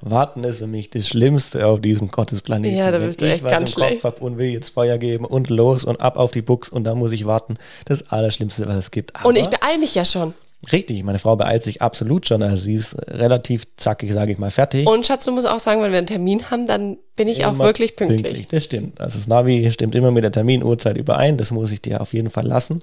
Warten 0.01 0.43
ist 0.43 0.59
für 0.59 0.67
mich 0.67 0.89
das 0.89 1.07
Schlimmste 1.07 1.65
auf 1.67 1.81
diesem 1.81 2.09
Gottesplaneten. 2.09 2.77
Ja, 2.77 2.91
da 2.91 2.99
bist 2.99 3.21
du 3.21 3.25
echt 3.25 3.43
was 3.43 3.51
ganz 3.51 3.69
im 3.71 3.73
schlecht. 3.73 4.01
Kopf 4.01 4.15
hab 4.15 4.21
und 4.21 4.37
will 4.37 4.49
jetzt 4.49 4.69
Feuer 4.69 4.97
geben 4.97 5.25
und 5.25 5.49
los 5.49 5.83
und 5.83 5.99
ab 5.99 6.17
auf 6.17 6.31
die 6.31 6.41
Buchs 6.41 6.69
und 6.69 6.83
dann 6.83 6.97
muss 6.97 7.11
ich 7.11 7.25
warten. 7.25 7.57
Das 7.85 8.09
Allerschlimmste, 8.09 8.67
was 8.67 8.75
es 8.75 8.91
gibt. 8.91 9.15
Aber 9.15 9.27
Und 9.27 9.37
ich 9.37 9.47
beeile 9.47 9.79
mich 9.79 9.95
ja 9.95 10.05
schon. 10.05 10.33
Richtig, 10.71 11.03
meine 11.03 11.19
Frau 11.19 11.35
beeilt 11.35 11.63
sich 11.63 11.81
absolut 11.81 12.27
schon. 12.27 12.41
Also 12.41 12.57
sie 12.57 12.73
ist 12.73 12.95
relativ 13.09 13.65
zackig, 13.77 14.11
sage 14.13 14.31
ich 14.31 14.37
mal, 14.37 14.51
fertig. 14.51 14.87
Und 14.87 15.05
Schatz, 15.05 15.25
du 15.25 15.31
musst 15.31 15.47
auch 15.47 15.59
sagen, 15.59 15.81
wenn 15.81 15.91
wir 15.91 15.99
einen 15.99 16.07
Termin 16.07 16.49
haben, 16.49 16.65
dann 16.65 16.97
bin 17.15 17.27
ich 17.27 17.45
auch 17.45 17.53
Immer 17.53 17.65
wirklich 17.65 17.95
pünktlich. 17.95 18.47
Das 18.47 18.63
stimmt. 18.63 18.99
Also 18.99 19.17
das 19.19 19.27
Navi 19.27 19.71
stimmt 19.71 19.95
immer 19.95 20.11
mit 20.11 20.23
der 20.23 20.31
Terminuhrzeit 20.31 20.97
überein. 20.97 21.37
Das 21.37 21.51
muss 21.51 21.71
ich 21.71 21.81
dir 21.81 22.01
auf 22.01 22.13
jeden 22.13 22.29
Fall 22.29 22.45
lassen. 22.45 22.81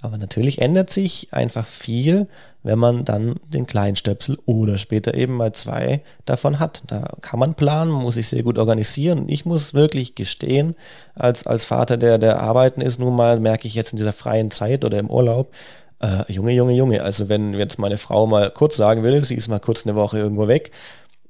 Aber 0.00 0.18
natürlich 0.18 0.60
ändert 0.60 0.90
sich 0.90 1.28
einfach 1.30 1.66
viel, 1.66 2.28
wenn 2.62 2.78
man 2.78 3.04
dann 3.04 3.36
den 3.46 3.66
kleinen 3.66 3.96
Stöpsel 3.96 4.38
oder 4.44 4.76
später 4.78 5.14
eben 5.14 5.34
mal 5.34 5.52
zwei 5.52 6.02
davon 6.24 6.58
hat. 6.58 6.82
Da 6.86 7.08
kann 7.22 7.38
man 7.38 7.54
planen, 7.54 7.90
muss 7.90 8.16
sich 8.16 8.28
sehr 8.28 8.42
gut 8.42 8.58
organisieren. 8.58 9.20
Und 9.20 9.30
ich 9.30 9.46
muss 9.46 9.72
wirklich 9.72 10.14
gestehen, 10.14 10.74
als, 11.14 11.46
als 11.46 11.64
Vater, 11.64 11.96
der, 11.96 12.18
der 12.18 12.40
arbeiten 12.40 12.82
ist, 12.82 12.98
nun 12.98 13.16
mal 13.16 13.40
merke 13.40 13.66
ich 13.66 13.74
jetzt 13.74 13.92
in 13.92 13.98
dieser 13.98 14.12
freien 14.12 14.50
Zeit 14.50 14.84
oder 14.84 14.98
im 14.98 15.10
Urlaub, 15.10 15.52
äh, 16.00 16.30
Junge, 16.32 16.52
Junge, 16.52 16.72
Junge. 16.72 17.02
Also 17.02 17.28
wenn 17.28 17.54
jetzt 17.54 17.78
meine 17.78 17.98
Frau 17.98 18.26
mal 18.26 18.50
kurz 18.50 18.76
sagen 18.76 19.02
will, 19.02 19.22
sie 19.22 19.34
ist 19.34 19.48
mal 19.48 19.60
kurz 19.60 19.86
eine 19.86 19.96
Woche 19.96 20.18
irgendwo 20.18 20.48
weg, 20.48 20.70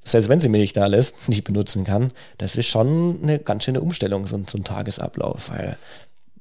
selbst 0.04 0.28
wenn 0.28 0.40
sie 0.40 0.49
mich 0.49 0.61
nicht 0.61 0.76
da 0.76 0.87
lässt, 0.87 1.14
nicht 1.28 1.44
benutzen 1.44 1.85
kann, 1.85 2.12
das 2.38 2.56
ist 2.56 2.66
schon 2.66 3.21
eine 3.23 3.38
ganz 3.38 3.64
schöne 3.64 3.80
Umstellung, 3.80 4.26
so, 4.26 4.40
so 4.47 4.59
ein 4.59 4.64
Tagesablauf, 4.64 5.50
weil 5.50 5.76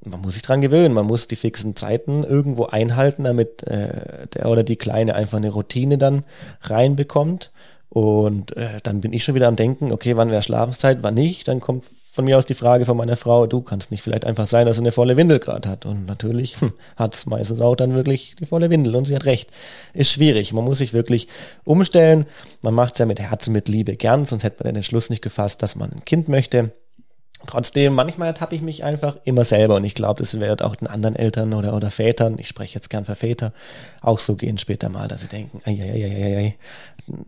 man 0.05 0.21
muss 0.21 0.33
sich 0.33 0.43
dran 0.43 0.61
gewöhnen, 0.61 0.93
man 0.93 1.05
muss 1.05 1.27
die 1.27 1.37
fixen 1.37 1.75
Zeiten 1.75 2.23
irgendwo 2.23 2.65
einhalten, 2.65 3.23
damit 3.23 3.63
äh, 3.63 4.27
der 4.33 4.49
oder 4.49 4.63
die 4.63 4.75
Kleine 4.75 5.15
einfach 5.15 5.37
eine 5.37 5.49
Routine 5.49 5.97
dann 5.97 6.23
reinbekommt. 6.61 7.51
Und 7.89 8.57
äh, 8.57 8.79
dann 8.81 9.01
bin 9.01 9.13
ich 9.13 9.23
schon 9.23 9.35
wieder 9.35 9.47
am 9.47 9.55
Denken, 9.55 9.91
okay, 9.91 10.17
wann 10.17 10.31
wäre 10.31 10.41
Schlafenszeit, 10.41 11.03
wann 11.03 11.13
nicht? 11.13 11.47
Dann 11.47 11.59
kommt 11.59 11.85
von 12.13 12.25
mir 12.25 12.37
aus 12.37 12.45
die 12.45 12.53
Frage 12.53 12.85
von 12.85 12.95
meiner 12.95 13.15
Frau, 13.15 13.47
du 13.47 13.61
kannst 13.61 13.89
nicht 13.89 14.03
vielleicht 14.03 14.23
einfach 14.23 14.45
sein, 14.45 14.67
dass 14.67 14.75
sie 14.75 14.83
eine 14.83 14.91
volle 14.91 15.17
Windel 15.17 15.39
gerade 15.39 15.67
hat. 15.67 15.87
Und 15.87 16.05
natürlich 16.05 16.61
hm, 16.61 16.71
hat 16.95 17.15
es 17.15 17.25
meistens 17.25 17.59
auch 17.59 17.75
dann 17.75 17.95
wirklich 17.95 18.35
die 18.39 18.45
volle 18.45 18.69
Windel 18.69 18.95
und 18.95 19.05
sie 19.05 19.15
hat 19.15 19.25
recht. 19.25 19.49
Ist 19.93 20.11
schwierig. 20.11 20.53
Man 20.53 20.63
muss 20.63 20.77
sich 20.77 20.93
wirklich 20.93 21.27
umstellen. 21.63 22.27
Man 22.61 22.75
macht 22.75 22.93
es 22.93 22.99
ja 22.99 23.07
mit 23.07 23.19
Herz 23.19 23.47
und 23.47 23.53
mit 23.53 23.67
Liebe 23.67 23.95
gern, 23.95 24.25
sonst 24.25 24.43
hätte 24.43 24.63
man 24.63 24.73
den 24.73 24.75
Entschluss 24.75 25.09
nicht 25.09 25.23
gefasst, 25.23 25.63
dass 25.63 25.75
man 25.75 25.91
ein 25.91 26.05
Kind 26.05 26.29
möchte. 26.29 26.71
Trotzdem, 27.45 27.93
manchmal 27.93 28.29
ertappe 28.29 28.55
ich 28.55 28.61
mich 28.61 28.83
einfach 28.83 29.17
immer 29.25 29.43
selber 29.43 29.75
und 29.75 29.83
ich 29.83 29.95
glaube, 29.95 30.21
das 30.21 30.39
wird 30.39 30.61
auch 30.61 30.75
den 30.75 30.87
anderen 30.87 31.15
Eltern 31.15 31.53
oder, 31.53 31.75
oder 31.75 31.91
Vätern, 31.91 32.37
ich 32.39 32.47
spreche 32.47 32.75
jetzt 32.75 32.89
gern 32.89 33.03
für 33.05 33.15
Väter, 33.15 33.51
auch 34.01 34.19
so 34.19 34.35
gehen 34.35 34.57
später 34.57 34.89
mal, 34.89 35.07
dass 35.07 35.21
sie 35.21 35.27
denken, 35.27 35.61
ei, 35.65 35.71
ei, 35.71 36.03
ei, 36.05 36.37
ei, 36.37 36.55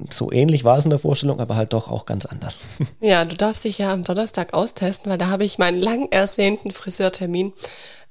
so 0.09 0.31
ähnlich 0.31 0.63
war 0.63 0.77
es 0.77 0.85
in 0.85 0.89
der 0.89 0.99
Vorstellung, 0.99 1.39
aber 1.39 1.55
halt 1.55 1.73
doch 1.73 1.89
auch 1.89 2.05
ganz 2.05 2.25
anders. 2.25 2.59
Ja, 3.01 3.25
du 3.25 3.35
darfst 3.35 3.65
dich 3.65 3.77
ja 3.77 3.91
am 3.91 4.03
Donnerstag 4.03 4.53
austesten, 4.53 5.11
weil 5.11 5.17
da 5.17 5.27
habe 5.27 5.43
ich 5.43 5.57
meinen 5.57 5.81
lang 5.81 6.07
ersehnten 6.11 6.71
Friseurtermin. 6.71 7.53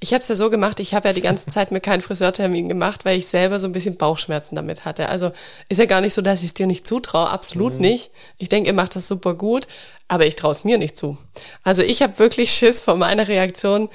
Ich 0.04 0.12
habe 0.12 0.20
es 0.20 0.28
ja 0.28 0.36
so 0.36 0.50
gemacht, 0.50 0.80
ich 0.80 0.92
habe 0.92 1.08
ja 1.08 1.14
die 1.14 1.22
ganze 1.22 1.46
Zeit 1.46 1.72
mir 1.72 1.80
keinen 1.80 2.02
Friseurtermin 2.02 2.68
gemacht, 2.68 3.06
weil 3.06 3.18
ich 3.18 3.26
selber 3.26 3.58
so 3.58 3.66
ein 3.66 3.72
bisschen 3.72 3.96
Bauchschmerzen 3.96 4.54
damit 4.54 4.84
hatte. 4.84 5.08
Also 5.08 5.32
ist 5.70 5.78
ja 5.78 5.86
gar 5.86 6.02
nicht 6.02 6.12
so, 6.12 6.20
dass 6.20 6.40
ich 6.40 6.48
es 6.48 6.54
dir 6.54 6.66
nicht 6.66 6.86
zutraue, 6.86 7.30
absolut 7.30 7.80
nicht. 7.80 8.10
Ich 8.36 8.50
denke, 8.50 8.68
ihr 8.68 8.74
macht 8.74 8.96
das 8.96 9.08
super 9.08 9.32
gut, 9.32 9.66
aber 10.06 10.26
ich 10.26 10.36
traue 10.36 10.52
es 10.52 10.62
mir 10.62 10.76
nicht 10.76 10.98
zu. 10.98 11.16
Also 11.62 11.80
ich 11.80 12.02
habe 12.02 12.18
wirklich 12.18 12.52
Schiss 12.52 12.82
vor 12.82 12.96
meiner 12.96 13.28
Reaktion, 13.28 13.88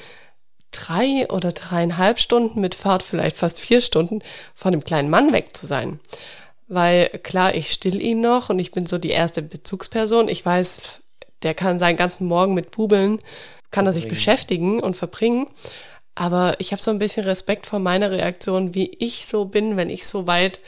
drei 0.71 1.27
oder 1.29 1.51
dreieinhalb 1.51 2.17
Stunden 2.19 2.59
mit 2.59 2.73
Fahrt, 2.73 3.03
vielleicht 3.03 3.37
fast 3.37 3.59
vier 3.59 3.79
Stunden 3.79 4.23
von 4.55 4.71
dem 4.71 4.83
kleinen 4.83 5.11
Mann 5.11 5.31
weg 5.31 5.55
zu 5.55 5.67
sein. 5.67 5.99
Weil 6.67 7.09
klar, 7.21 7.53
ich 7.53 7.71
still 7.71 8.01
ihn 8.01 8.19
noch 8.19 8.49
und 8.49 8.57
ich 8.57 8.71
bin 8.71 8.87
so 8.87 8.97
die 8.97 9.11
erste 9.11 9.43
Bezugsperson. 9.43 10.27
Ich 10.27 10.43
weiß, 10.43 11.01
der 11.43 11.53
kann 11.53 11.77
seinen 11.77 11.97
ganzen 11.97 12.25
Morgen 12.25 12.55
mit 12.55 12.71
Bubeln, 12.71 13.19
kann 13.69 13.85
er 13.85 13.93
sich 13.93 14.07
beschäftigen 14.07 14.79
und 14.79 14.97
verbringen. 14.97 15.45
Aber 16.19 16.55
ich 16.59 16.73
habe 16.73 16.81
so 16.81 16.91
ein 16.91 16.99
bisschen 16.99 17.23
Respekt 17.23 17.65
vor 17.65 17.79
meiner 17.79 18.11
Reaktion, 18.11 18.75
wie 18.75 18.91
ich 18.99 19.25
so 19.25 19.45
bin, 19.45 19.77
wenn 19.77 19.89
ich 19.89 20.05
so 20.05 20.27
weit 20.27 20.59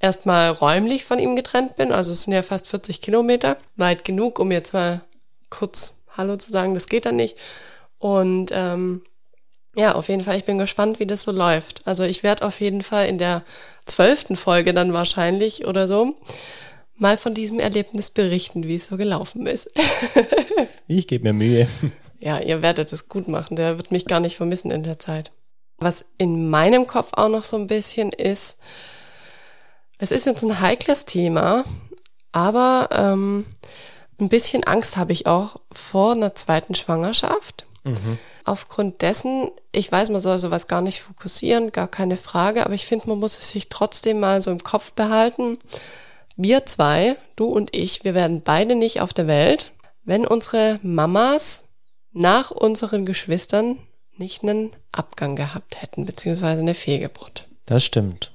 erstmal 0.00 0.50
räumlich 0.50 1.04
von 1.04 1.20
ihm 1.20 1.36
getrennt 1.36 1.76
bin. 1.76 1.92
Also 1.92 2.10
es 2.10 2.24
sind 2.24 2.32
ja 2.32 2.42
fast 2.42 2.66
40 2.66 3.00
Kilometer. 3.00 3.56
Weit 3.76 4.04
genug, 4.04 4.40
um 4.40 4.50
jetzt 4.50 4.74
mal 4.74 5.02
kurz 5.48 6.02
Hallo 6.16 6.36
zu 6.38 6.50
sagen. 6.50 6.74
Das 6.74 6.88
geht 6.88 7.06
dann 7.06 7.14
nicht. 7.14 7.36
Und 7.98 8.50
ähm, 8.52 9.02
ja, 9.76 9.94
auf 9.94 10.08
jeden 10.08 10.24
Fall, 10.24 10.38
ich 10.38 10.44
bin 10.44 10.58
gespannt, 10.58 10.98
wie 10.98 11.06
das 11.06 11.22
so 11.22 11.30
läuft. 11.30 11.86
Also 11.86 12.02
ich 12.02 12.24
werde 12.24 12.44
auf 12.44 12.60
jeden 12.60 12.82
Fall 12.82 13.06
in 13.06 13.18
der 13.18 13.44
zwölften 13.84 14.34
Folge 14.34 14.74
dann 14.74 14.92
wahrscheinlich 14.92 15.68
oder 15.68 15.86
so 15.86 16.16
mal 16.96 17.16
von 17.16 17.34
diesem 17.34 17.60
Erlebnis 17.60 18.10
berichten, 18.10 18.64
wie 18.64 18.76
es 18.76 18.86
so 18.86 18.96
gelaufen 18.96 19.46
ist. 19.46 19.70
Ich 20.86 21.08
gebe 21.08 21.24
mir 21.24 21.32
Mühe. 21.32 21.66
ja, 22.20 22.38
ihr 22.40 22.60
werdet 22.60 22.92
es 22.92 23.08
gut 23.08 23.26
machen. 23.26 23.56
Der 23.56 23.78
wird 23.78 23.90
mich 23.90 24.04
gar 24.04 24.20
nicht 24.20 24.36
vermissen 24.36 24.70
in 24.70 24.82
der 24.82 24.98
Zeit. 24.98 25.32
Was 25.78 26.04
in 26.18 26.50
meinem 26.50 26.86
Kopf 26.86 27.12
auch 27.12 27.30
noch 27.30 27.44
so 27.44 27.56
ein 27.56 27.68
bisschen 27.68 28.12
ist, 28.12 28.58
es 29.98 30.10
ist 30.10 30.26
jetzt 30.26 30.42
ein 30.42 30.60
heikles 30.60 31.06
Thema, 31.06 31.64
aber 32.32 32.90
ähm, 32.92 33.46
ein 34.20 34.28
bisschen 34.28 34.62
Angst 34.64 34.98
habe 34.98 35.12
ich 35.12 35.26
auch 35.26 35.56
vor 35.72 36.12
einer 36.12 36.34
zweiten 36.34 36.74
Schwangerschaft. 36.74 37.64
Aufgrund 38.44 39.02
dessen, 39.02 39.50
ich 39.72 39.90
weiß, 39.92 40.08
man 40.10 40.20
soll 40.20 40.38
sowas 40.38 40.66
gar 40.66 40.80
nicht 40.80 41.00
fokussieren, 41.00 41.70
gar 41.70 41.88
keine 41.88 42.16
Frage, 42.16 42.64
aber 42.64 42.74
ich 42.74 42.86
finde, 42.86 43.08
man 43.08 43.18
muss 43.18 43.38
es 43.38 43.50
sich 43.50 43.68
trotzdem 43.68 44.20
mal 44.20 44.40
so 44.42 44.50
im 44.50 44.62
Kopf 44.62 44.92
behalten. 44.92 45.58
Wir 46.36 46.66
zwei, 46.66 47.16
du 47.36 47.46
und 47.46 47.74
ich, 47.76 48.04
wir 48.04 48.14
werden 48.14 48.42
beide 48.42 48.74
nicht 48.74 49.00
auf 49.00 49.14
der 49.14 49.26
Welt, 49.26 49.72
wenn 50.04 50.26
unsere 50.26 50.80
Mamas 50.82 51.64
nach 52.12 52.50
unseren 52.50 53.06
Geschwistern 53.06 53.78
nicht 54.16 54.42
einen 54.42 54.70
Abgang 54.92 55.36
gehabt 55.36 55.82
hätten, 55.82 56.06
beziehungsweise 56.06 56.60
eine 56.60 56.74
Fehlgeburt. 56.74 57.48
Das 57.66 57.84
stimmt. 57.84 58.32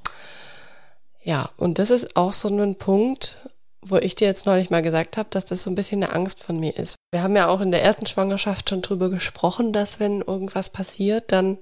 Ja, 1.24 1.50
und 1.58 1.80
das 1.80 1.90
ist 1.90 2.16
auch 2.16 2.34
so 2.34 2.48
ein 2.48 2.76
Punkt, 2.76 3.38
wo 3.82 3.98
ich 3.98 4.16
dir 4.16 4.28
jetzt 4.28 4.46
neulich 4.46 4.70
mal 4.70 4.82
gesagt 4.82 5.18
habe, 5.18 5.30
dass 5.30 5.46
das 5.46 5.64
so 5.64 5.70
ein 5.70 5.76
bisschen 5.76 6.04
eine 6.04 6.14
Angst 6.14 6.44
von 6.44 6.60
mir 6.60 6.76
ist. 6.78 6.96
Wir 7.12 7.24
haben 7.24 7.36
ja 7.36 7.48
auch 7.48 7.62
in 7.62 7.72
der 7.72 7.84
ersten 7.84 8.06
Schwangerschaft 8.06 8.70
schon 8.70 8.82
drüber 8.82 9.10
gesprochen, 9.10 9.72
dass 9.74 10.00
wenn 10.00 10.22
irgendwas 10.22 10.70
passiert, 10.70 11.32
dann 11.32 11.58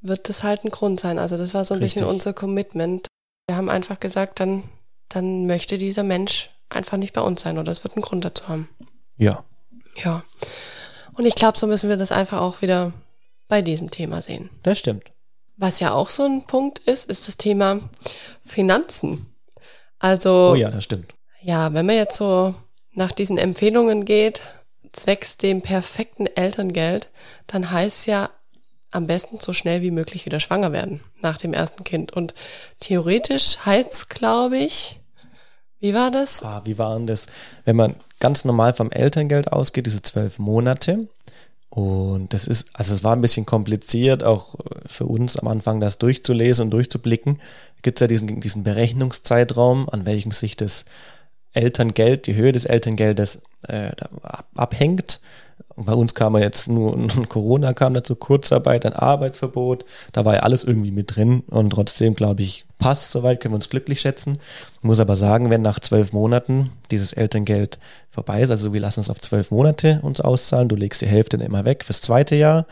wird 0.00 0.28
das 0.28 0.42
halt 0.42 0.64
ein 0.64 0.70
Grund 0.70 1.00
sein. 1.00 1.18
Also 1.18 1.36
das 1.36 1.54
war 1.54 1.64
so 1.64 1.74
ein 1.74 1.80
bisschen 1.80 2.02
Richtig. 2.02 2.14
unser 2.14 2.32
Commitment. 2.34 3.08
Wir 3.48 3.56
haben 3.56 3.70
einfach 3.70 3.98
gesagt, 3.98 4.38
dann, 4.40 4.64
dann 5.14 5.46
möchte 5.46 5.78
dieser 5.78 6.02
Mensch 6.02 6.50
einfach 6.68 6.96
nicht 6.96 7.12
bei 7.12 7.20
uns 7.20 7.42
sein 7.42 7.58
oder 7.58 7.70
es 7.72 7.84
wird 7.84 7.94
einen 7.94 8.02
Grund 8.02 8.24
dazu 8.24 8.48
haben. 8.48 8.68
Ja. 9.16 9.44
Ja. 10.02 10.22
Und 11.16 11.24
ich 11.24 11.34
glaube, 11.36 11.56
so 11.56 11.66
müssen 11.66 11.88
wir 11.88 11.96
das 11.96 12.10
einfach 12.12 12.40
auch 12.40 12.60
wieder 12.62 12.92
bei 13.48 13.62
diesem 13.62 13.90
Thema 13.90 14.20
sehen. 14.22 14.50
Das 14.62 14.78
stimmt. 14.78 15.04
Was 15.56 15.78
ja 15.78 15.92
auch 15.94 16.10
so 16.10 16.24
ein 16.24 16.46
Punkt 16.46 16.80
ist, 16.80 17.08
ist 17.08 17.28
das 17.28 17.36
Thema 17.36 17.78
Finanzen. 18.44 19.26
Also 20.00 20.50
Oh 20.52 20.54
ja, 20.56 20.70
das 20.70 20.84
stimmt. 20.84 21.14
ja, 21.42 21.72
wenn 21.72 21.86
man 21.86 21.94
jetzt 21.96 22.16
so 22.16 22.54
nach 22.92 23.12
diesen 23.12 23.38
Empfehlungen 23.38 24.04
geht, 24.04 24.42
zwecks 24.92 25.36
dem 25.36 25.62
perfekten 25.62 26.26
Elterngeld, 26.26 27.10
dann 27.46 27.70
heißt 27.70 28.06
ja 28.06 28.30
am 28.90 29.06
besten 29.06 29.38
so 29.40 29.52
schnell 29.52 29.82
wie 29.82 29.90
möglich 29.90 30.24
wieder 30.26 30.40
schwanger 30.40 30.72
werden 30.72 31.00
nach 31.20 31.38
dem 31.38 31.52
ersten 31.52 31.84
Kind. 31.84 32.12
Und 32.12 32.34
theoretisch 32.80 33.58
heißt 33.64 34.10
glaube 34.10 34.58
ich, 34.58 35.00
wie 35.80 35.94
war 35.94 36.10
das? 36.10 36.42
Ah, 36.42 36.62
wie 36.64 36.78
war 36.78 36.96
denn 36.96 37.06
das? 37.06 37.26
Wenn 37.64 37.76
man 37.76 37.94
ganz 38.20 38.44
normal 38.44 38.74
vom 38.74 38.90
Elterngeld 38.90 39.52
ausgeht, 39.52 39.86
diese 39.86 40.02
zwölf 40.02 40.38
Monate. 40.38 41.08
Und 41.68 42.32
das 42.32 42.46
ist, 42.46 42.68
also 42.72 42.94
es 42.94 43.02
war 43.02 43.16
ein 43.16 43.20
bisschen 43.20 43.46
kompliziert, 43.46 44.22
auch 44.22 44.54
für 44.86 45.06
uns 45.06 45.36
am 45.36 45.48
Anfang 45.48 45.80
das 45.80 45.98
durchzulesen 45.98 46.66
und 46.66 46.70
durchzublicken. 46.70 47.40
Gibt 47.82 47.98
es 47.98 48.00
ja 48.00 48.06
diesen, 48.06 48.40
diesen 48.40 48.62
Berechnungszeitraum, 48.62 49.88
an 49.90 50.06
welchem 50.06 50.30
sich 50.30 50.56
das 50.56 50.84
Elterngeld, 51.52 52.26
die 52.26 52.34
Höhe 52.34 52.52
des 52.52 52.64
Elterngeldes 52.64 53.40
äh, 53.68 53.92
abhängt. 54.54 55.20
bei 55.76 55.94
uns 55.94 56.14
kam 56.14 56.34
ja 56.34 56.40
jetzt 56.40 56.68
nur 56.68 56.96
Corona 57.28 57.72
kam 57.72 57.94
dazu, 57.94 58.16
Kurzarbeit, 58.16 58.84
ein 58.86 58.92
Arbeitsverbot, 58.92 59.84
da 60.12 60.24
war 60.24 60.34
ja 60.34 60.40
alles 60.40 60.64
irgendwie 60.64 60.90
mit 60.90 61.16
drin 61.16 61.42
und 61.48 61.70
trotzdem, 61.70 62.14
glaube 62.14 62.42
ich, 62.42 62.64
passt 62.84 63.12
soweit, 63.12 63.40
können 63.40 63.54
wir 63.54 63.56
uns 63.56 63.70
glücklich 63.70 64.02
schätzen. 64.02 64.38
Muss 64.82 65.00
aber 65.00 65.16
sagen, 65.16 65.48
wenn 65.48 65.62
nach 65.62 65.80
zwölf 65.80 66.12
Monaten 66.12 66.70
dieses 66.90 67.14
Elterngeld 67.14 67.78
vorbei 68.10 68.42
ist, 68.42 68.50
also 68.50 68.74
wir 68.74 68.80
lassen 68.80 69.00
es 69.00 69.08
auf 69.08 69.18
zwölf 69.20 69.50
Monate 69.50 70.00
uns 70.02 70.20
auszahlen, 70.20 70.68
du 70.68 70.76
legst 70.76 71.00
die 71.00 71.06
Hälfte 71.06 71.38
immer 71.38 71.64
weg 71.64 71.82
fürs 71.82 72.02
zweite 72.02 72.36
Jahr. 72.36 72.66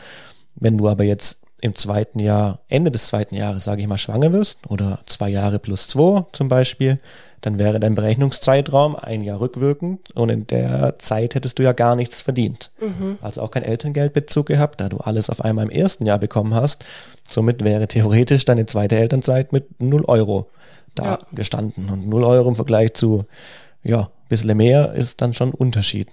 Wenn 0.53 0.77
du 0.77 0.87
aber 0.87 1.03
jetzt 1.03 1.39
im 1.63 1.75
zweiten 1.75 2.19
Jahr, 2.19 2.59
Ende 2.67 2.91
des 2.91 3.07
zweiten 3.07 3.35
Jahres, 3.35 3.63
sage 3.63 3.81
ich 3.81 3.87
mal, 3.87 3.97
schwanger 3.97 4.33
wirst 4.33 4.59
oder 4.67 4.99
zwei 5.05 5.29
Jahre 5.29 5.59
plus 5.59 5.87
zwei 5.87 6.25
zum 6.33 6.49
Beispiel, 6.49 6.99
dann 7.39 7.57
wäre 7.57 7.79
dein 7.79 7.95
Berechnungszeitraum 7.95 8.97
ein 8.97 9.23
Jahr 9.23 9.39
rückwirkend 9.39 10.11
und 10.11 10.29
in 10.29 10.45
der 10.45 10.95
Zeit 10.99 11.35
hättest 11.35 11.57
du 11.59 11.63
ja 11.63 11.71
gar 11.71 11.95
nichts 11.95 12.19
verdient. 12.19 12.69
Mhm. 12.81 13.17
Also 13.21 13.41
auch 13.41 13.49
kein 13.49 13.63
Elterngeldbezug 13.63 14.47
gehabt, 14.47 14.81
da 14.81 14.89
du 14.89 14.97
alles 14.97 15.29
auf 15.29 15.39
einmal 15.39 15.63
im 15.63 15.71
ersten 15.71 16.05
Jahr 16.05 16.19
bekommen 16.19 16.53
hast. 16.53 16.83
Somit 17.25 17.63
wäre 17.63 17.87
theoretisch 17.87 18.43
deine 18.43 18.65
zweite 18.65 18.97
Elternzeit 18.97 19.53
mit 19.53 19.79
0 19.79 20.03
Euro 20.03 20.49
da 20.95 21.03
ja. 21.05 21.19
gestanden. 21.31 21.89
Und 21.89 22.09
0 22.09 22.25
Euro 22.25 22.49
im 22.49 22.55
Vergleich 22.55 22.93
zu, 22.93 23.23
ja, 23.83 24.01
ein 24.01 24.27
bisschen 24.27 24.57
mehr 24.57 24.93
ist 24.95 25.21
dann 25.21 25.33
schon 25.33 25.51
ein 25.51 25.53
Unterschied. 25.53 26.09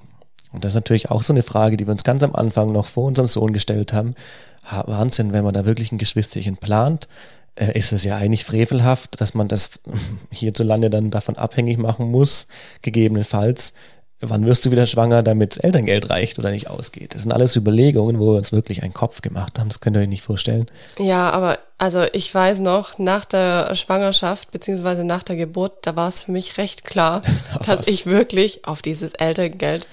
Und 0.52 0.64
das 0.64 0.72
ist 0.72 0.76
natürlich 0.76 1.10
auch 1.10 1.22
so 1.22 1.32
eine 1.32 1.42
Frage, 1.42 1.76
die 1.76 1.86
wir 1.86 1.92
uns 1.92 2.04
ganz 2.04 2.22
am 2.22 2.34
Anfang 2.34 2.72
noch 2.72 2.86
vor 2.86 3.04
unserem 3.04 3.28
Sohn 3.28 3.52
gestellt 3.52 3.92
haben. 3.92 4.14
Wahnsinn, 4.86 5.32
wenn 5.32 5.44
man 5.44 5.54
da 5.54 5.64
wirklich 5.64 5.92
ein 5.92 5.98
Geschwisterchen 5.98 6.56
plant, 6.56 7.08
äh, 7.56 7.76
ist 7.76 7.92
es 7.92 8.04
ja 8.04 8.16
eigentlich 8.16 8.44
frevelhaft, 8.44 9.20
dass 9.20 9.34
man 9.34 9.48
das 9.48 9.80
hierzulande 10.30 10.90
dann 10.90 11.10
davon 11.10 11.36
abhängig 11.36 11.78
machen 11.78 12.10
muss, 12.10 12.46
gegebenenfalls, 12.82 13.74
wann 14.20 14.46
wirst 14.46 14.66
du 14.66 14.70
wieder 14.70 14.86
schwanger, 14.86 15.22
damit 15.22 15.62
Elterngeld 15.62 16.10
reicht 16.10 16.38
oder 16.38 16.50
nicht 16.50 16.68
ausgeht. 16.68 17.14
Das 17.14 17.22
sind 17.22 17.32
alles 17.32 17.56
Überlegungen, 17.56 18.18
wo 18.18 18.32
wir 18.32 18.38
uns 18.38 18.52
wirklich 18.52 18.82
einen 18.82 18.92
Kopf 18.92 19.22
gemacht 19.22 19.58
haben. 19.58 19.68
Das 19.68 19.80
könnt 19.80 19.96
ihr 19.96 20.00
euch 20.00 20.08
nicht 20.08 20.22
vorstellen. 20.22 20.66
Ja, 20.98 21.30
aber 21.30 21.58
also 21.78 22.04
ich 22.12 22.32
weiß 22.32 22.60
noch, 22.60 22.98
nach 22.98 23.24
der 23.24 23.74
Schwangerschaft 23.74 24.50
beziehungsweise 24.50 25.04
nach 25.04 25.22
der 25.22 25.36
Geburt, 25.36 25.78
da 25.82 25.96
war 25.96 26.08
es 26.08 26.24
für 26.24 26.32
mich 26.32 26.58
recht 26.58 26.84
klar, 26.84 27.22
dass 27.66 27.88
ich 27.88 28.06
wirklich 28.06 28.66
auf 28.66 28.82
dieses 28.82 29.12
Elterngeld 29.12 29.88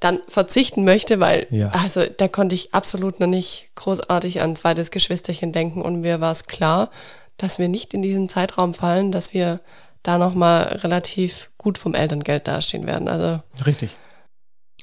dann 0.00 0.20
verzichten 0.28 0.84
möchte, 0.84 1.20
weil 1.20 1.46
ja. 1.50 1.68
also 1.70 2.02
da 2.04 2.26
konnte 2.26 2.54
ich 2.54 2.74
absolut 2.74 3.20
noch 3.20 3.26
nicht 3.26 3.70
großartig 3.74 4.40
an 4.40 4.56
zweites 4.56 4.90
Geschwisterchen 4.90 5.52
denken 5.52 5.82
und 5.82 6.00
mir 6.00 6.20
war 6.20 6.32
es 6.32 6.46
klar, 6.46 6.90
dass 7.36 7.58
wir 7.58 7.68
nicht 7.68 7.94
in 7.94 8.02
diesen 8.02 8.28
Zeitraum 8.28 8.74
fallen, 8.74 9.12
dass 9.12 9.34
wir 9.34 9.60
da 10.02 10.18
nochmal 10.18 10.80
relativ 10.82 11.50
gut 11.58 11.76
vom 11.76 11.94
Elterngeld 11.94 12.48
dastehen 12.48 12.86
werden. 12.86 13.08
Also 13.08 13.40
richtig. 13.66 13.96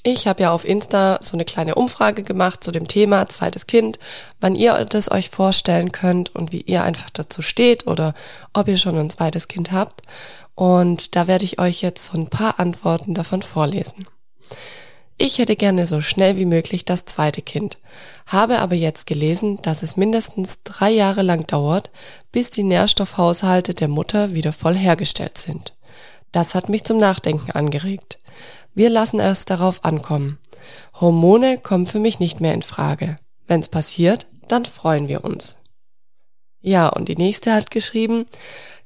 Ich 0.03 0.27
habe 0.27 0.43
ja 0.43 0.51
auf 0.51 0.63
Insta 0.63 1.17
so 1.21 1.35
eine 1.35 1.43
kleine 1.43 1.75
Umfrage 1.75 2.23
gemacht 2.23 2.63
zu 2.63 2.71
dem 2.71 2.87
Thema 2.87 3.27
zweites 3.27 3.67
Kind, 3.67 3.99
wann 4.39 4.55
ihr 4.55 4.85
das 4.85 5.11
euch 5.11 5.29
vorstellen 5.29 5.91
könnt 5.91 6.33
und 6.33 6.51
wie 6.51 6.61
ihr 6.61 6.83
einfach 6.83 7.09
dazu 7.09 7.41
steht 7.41 7.87
oder 7.87 8.13
ob 8.53 8.67
ihr 8.67 8.77
schon 8.77 8.97
ein 8.97 9.09
zweites 9.09 9.47
Kind 9.47 9.71
habt. 9.71 10.03
Und 10.55 11.15
da 11.15 11.27
werde 11.27 11.43
ich 11.43 11.59
euch 11.59 11.81
jetzt 11.81 12.05
so 12.05 12.17
ein 12.17 12.29
paar 12.29 12.59
Antworten 12.59 13.15
davon 13.15 13.41
vorlesen. 13.41 14.07
Ich 15.19 15.39
hätte 15.39 15.55
gerne 15.55 15.87
so 15.87 15.99
schnell 15.99 16.37
wie 16.37 16.45
möglich 16.45 16.85
das 16.85 17.05
zweite 17.05 17.41
Kind, 17.41 17.79
habe 18.27 18.59
aber 18.59 18.75
jetzt 18.75 19.07
gelesen, 19.07 19.59
dass 19.63 19.81
es 19.81 19.97
mindestens 19.97 20.61
drei 20.63 20.91
Jahre 20.91 21.23
lang 21.23 21.47
dauert, 21.47 21.89
bis 22.31 22.51
die 22.51 22.61
Nährstoffhaushalte 22.61 23.73
der 23.73 23.87
Mutter 23.87 24.35
wieder 24.35 24.53
voll 24.53 24.75
hergestellt 24.75 25.39
sind. 25.39 25.75
Das 26.31 26.53
hat 26.53 26.69
mich 26.69 26.83
zum 26.83 26.99
Nachdenken 26.99 27.51
angeregt. 27.51 28.19
Wir 28.75 28.91
lassen 28.91 29.19
es 29.19 29.45
darauf 29.45 29.83
ankommen. 29.83 30.37
Hormone 30.99 31.57
kommen 31.57 31.87
für 31.87 31.99
mich 31.99 32.19
nicht 32.19 32.39
mehr 32.39 32.53
in 32.53 32.61
Frage. 32.61 33.17
Wenn's 33.47 33.69
passiert, 33.69 34.27
dann 34.47 34.65
freuen 34.65 35.07
wir 35.07 35.23
uns. 35.23 35.55
Ja, 36.61 36.89
und 36.89 37.09
die 37.09 37.15
nächste 37.15 37.53
hat 37.53 37.71
geschrieben, 37.71 38.25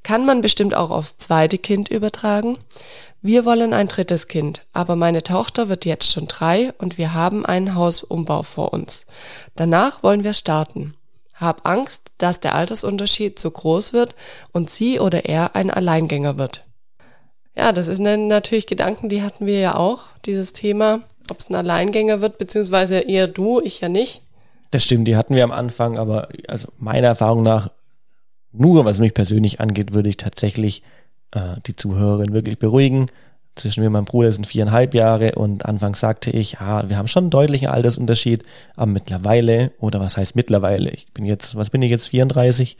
kann 0.03 0.25
man 0.25 0.41
bestimmt 0.41 0.75
auch 0.75 0.91
aufs 0.91 1.17
zweite 1.17 1.57
Kind 1.57 1.89
übertragen. 1.89 2.57
Wir 3.23 3.45
wollen 3.45 3.71
ein 3.71 3.87
drittes 3.87 4.27
Kind, 4.27 4.65
aber 4.73 4.95
meine 4.95 5.21
Tochter 5.21 5.69
wird 5.69 5.85
jetzt 5.85 6.11
schon 6.11 6.25
drei 6.25 6.73
und 6.79 6.97
wir 6.97 7.13
haben 7.13 7.45
einen 7.45 7.75
Hausumbau 7.75 8.41
vor 8.41 8.73
uns. 8.73 9.05
Danach 9.55 10.01
wollen 10.01 10.23
wir 10.23 10.33
starten. 10.33 10.95
Hab 11.35 11.67
Angst, 11.67 12.11
dass 12.17 12.39
der 12.39 12.55
Altersunterschied 12.55 13.37
zu 13.37 13.51
groß 13.51 13.93
wird 13.93 14.15
und 14.53 14.71
sie 14.71 14.99
oder 14.99 15.25
er 15.25 15.55
ein 15.55 15.69
Alleingänger 15.69 16.39
wird. 16.39 16.65
Ja, 17.55 17.71
das 17.71 17.85
sind 17.85 18.27
natürlich 18.27 18.65
Gedanken, 18.65 19.07
die 19.07 19.21
hatten 19.21 19.45
wir 19.45 19.59
ja 19.59 19.75
auch, 19.75 20.05
dieses 20.25 20.51
Thema, 20.53 21.01
ob 21.29 21.39
es 21.39 21.49
ein 21.49 21.55
Alleingänger 21.55 22.21
wird, 22.21 22.39
beziehungsweise 22.39 22.99
eher 23.01 23.27
du, 23.27 23.61
ich 23.61 23.81
ja 23.81 23.89
nicht. 23.89 24.23
Das 24.71 24.83
stimmt, 24.83 25.07
die 25.07 25.15
hatten 25.15 25.35
wir 25.35 25.43
am 25.43 25.51
Anfang, 25.51 25.99
aber 25.99 26.29
also 26.47 26.69
meiner 26.79 27.07
Erfahrung 27.07 27.43
nach, 27.43 27.69
nur 28.51 28.83
was 28.85 28.99
mich 28.99 29.13
persönlich 29.13 29.59
angeht, 29.59 29.93
würde 29.93 30.09
ich 30.09 30.17
tatsächlich 30.17 30.81
äh, 31.31 31.59
die 31.65 31.75
Zuhörerin 31.75 32.33
wirklich 32.33 32.59
beruhigen. 32.59 33.07
Zwischen 33.55 33.81
mir 33.81 33.87
und 33.87 33.93
meinem 33.93 34.05
Bruder 34.05 34.31
sind 34.31 34.47
viereinhalb 34.47 34.93
Jahre 34.93 35.33
und 35.33 35.65
anfangs 35.65 35.99
sagte 35.99 36.29
ich, 36.31 36.53
ja, 36.53 36.87
wir 36.87 36.97
haben 36.97 37.09
schon 37.09 37.25
einen 37.25 37.31
deutlichen 37.31 37.67
Altersunterschied, 37.67 38.43
aber 38.77 38.85
mittlerweile, 38.85 39.71
oder 39.79 39.99
was 39.99 40.15
heißt 40.15 40.37
mittlerweile, 40.37 40.89
ich 40.89 41.11
bin 41.11 41.25
jetzt, 41.25 41.55
was 41.57 41.69
bin 41.69 41.81
ich 41.81 41.91
jetzt, 41.91 42.07
34, 42.07 42.77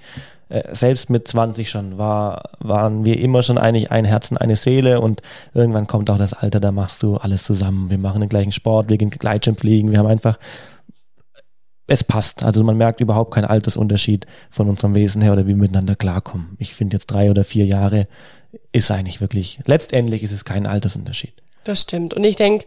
äh, 0.48 0.74
selbst 0.74 1.10
mit 1.10 1.28
20 1.28 1.70
schon, 1.70 1.98
war, 1.98 2.52
waren 2.60 3.04
wir 3.04 3.20
immer 3.20 3.44
schon 3.44 3.58
eigentlich 3.58 3.92
ein 3.92 4.06
Herzen, 4.06 4.38
eine 4.38 4.56
Seele 4.56 5.02
und 5.02 5.22
irgendwann 5.54 5.88
kommt 5.88 6.10
auch 6.10 6.18
das 6.18 6.32
Alter, 6.32 6.62
da 6.62 6.72
machst 6.72 7.04
du 7.04 7.18
alles 7.18 7.44
zusammen. 7.44 7.92
Wir 7.92 7.98
machen 7.98 8.22
den 8.22 8.30
gleichen 8.30 8.54
Sport, 8.54 8.90
wir 8.90 8.98
gehen 8.98 9.10
Gleitschirmfliegen, 9.10 9.92
wir 9.92 10.00
haben 10.00 10.08
einfach 10.08 10.38
es 11.92 12.04
passt. 12.04 12.44
Also 12.44 12.64
man 12.64 12.78
merkt 12.78 13.02
überhaupt 13.02 13.34
keinen 13.34 13.46
Altersunterschied 13.46 14.26
von 14.50 14.70
unserem 14.70 14.96
Wesen 14.96 15.22
her 15.22 15.34
oder 15.34 15.44
wie 15.46 15.50
wir 15.50 15.58
miteinander 15.58 15.96
klarkommen. 15.96 16.56
Ich 16.58 16.74
finde 16.74 16.96
jetzt 16.96 17.08
drei 17.08 17.30
oder 17.30 17.44
vier 17.44 17.66
Jahre 17.66 18.08
ist 18.72 18.92
eigentlich 18.92 19.22
wirklich, 19.22 19.60
letztendlich 19.66 20.24
ist 20.24 20.32
es 20.32 20.46
kein 20.46 20.68
Altersunterschied. 20.68 21.34
Das 21.64 21.82
stimmt. 21.82 22.14
Und 22.14 22.24
ich 22.24 22.36
denke, 22.36 22.66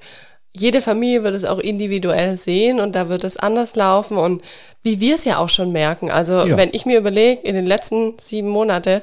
jede 0.57 0.83
Familie 0.83 1.25
wird 1.25 1.35
es 1.35 1.45
auch 1.45 1.59
individuell 1.59 2.37
sehen 2.37 2.79
und 2.79 2.95
da 2.95 3.09
wird 3.09 3.25
es 3.25 3.37
anders 3.37 3.75
laufen 3.75 4.17
und 4.17 4.43
wie 4.83 5.01
wir 5.01 5.17
es 5.17 5.25
ja 5.25 5.39
auch 5.39 5.49
schon 5.49 5.73
merken. 5.73 6.11
Also 6.11 6.47
ja. 6.47 6.57
wenn 6.57 6.71
ich 6.73 6.87
mir 6.87 6.99
überlege, 6.99 7.43
in 7.43 7.55
den 7.55 7.67
letzten 7.67 8.17
sieben 8.21 8.49
Monate 8.49 9.03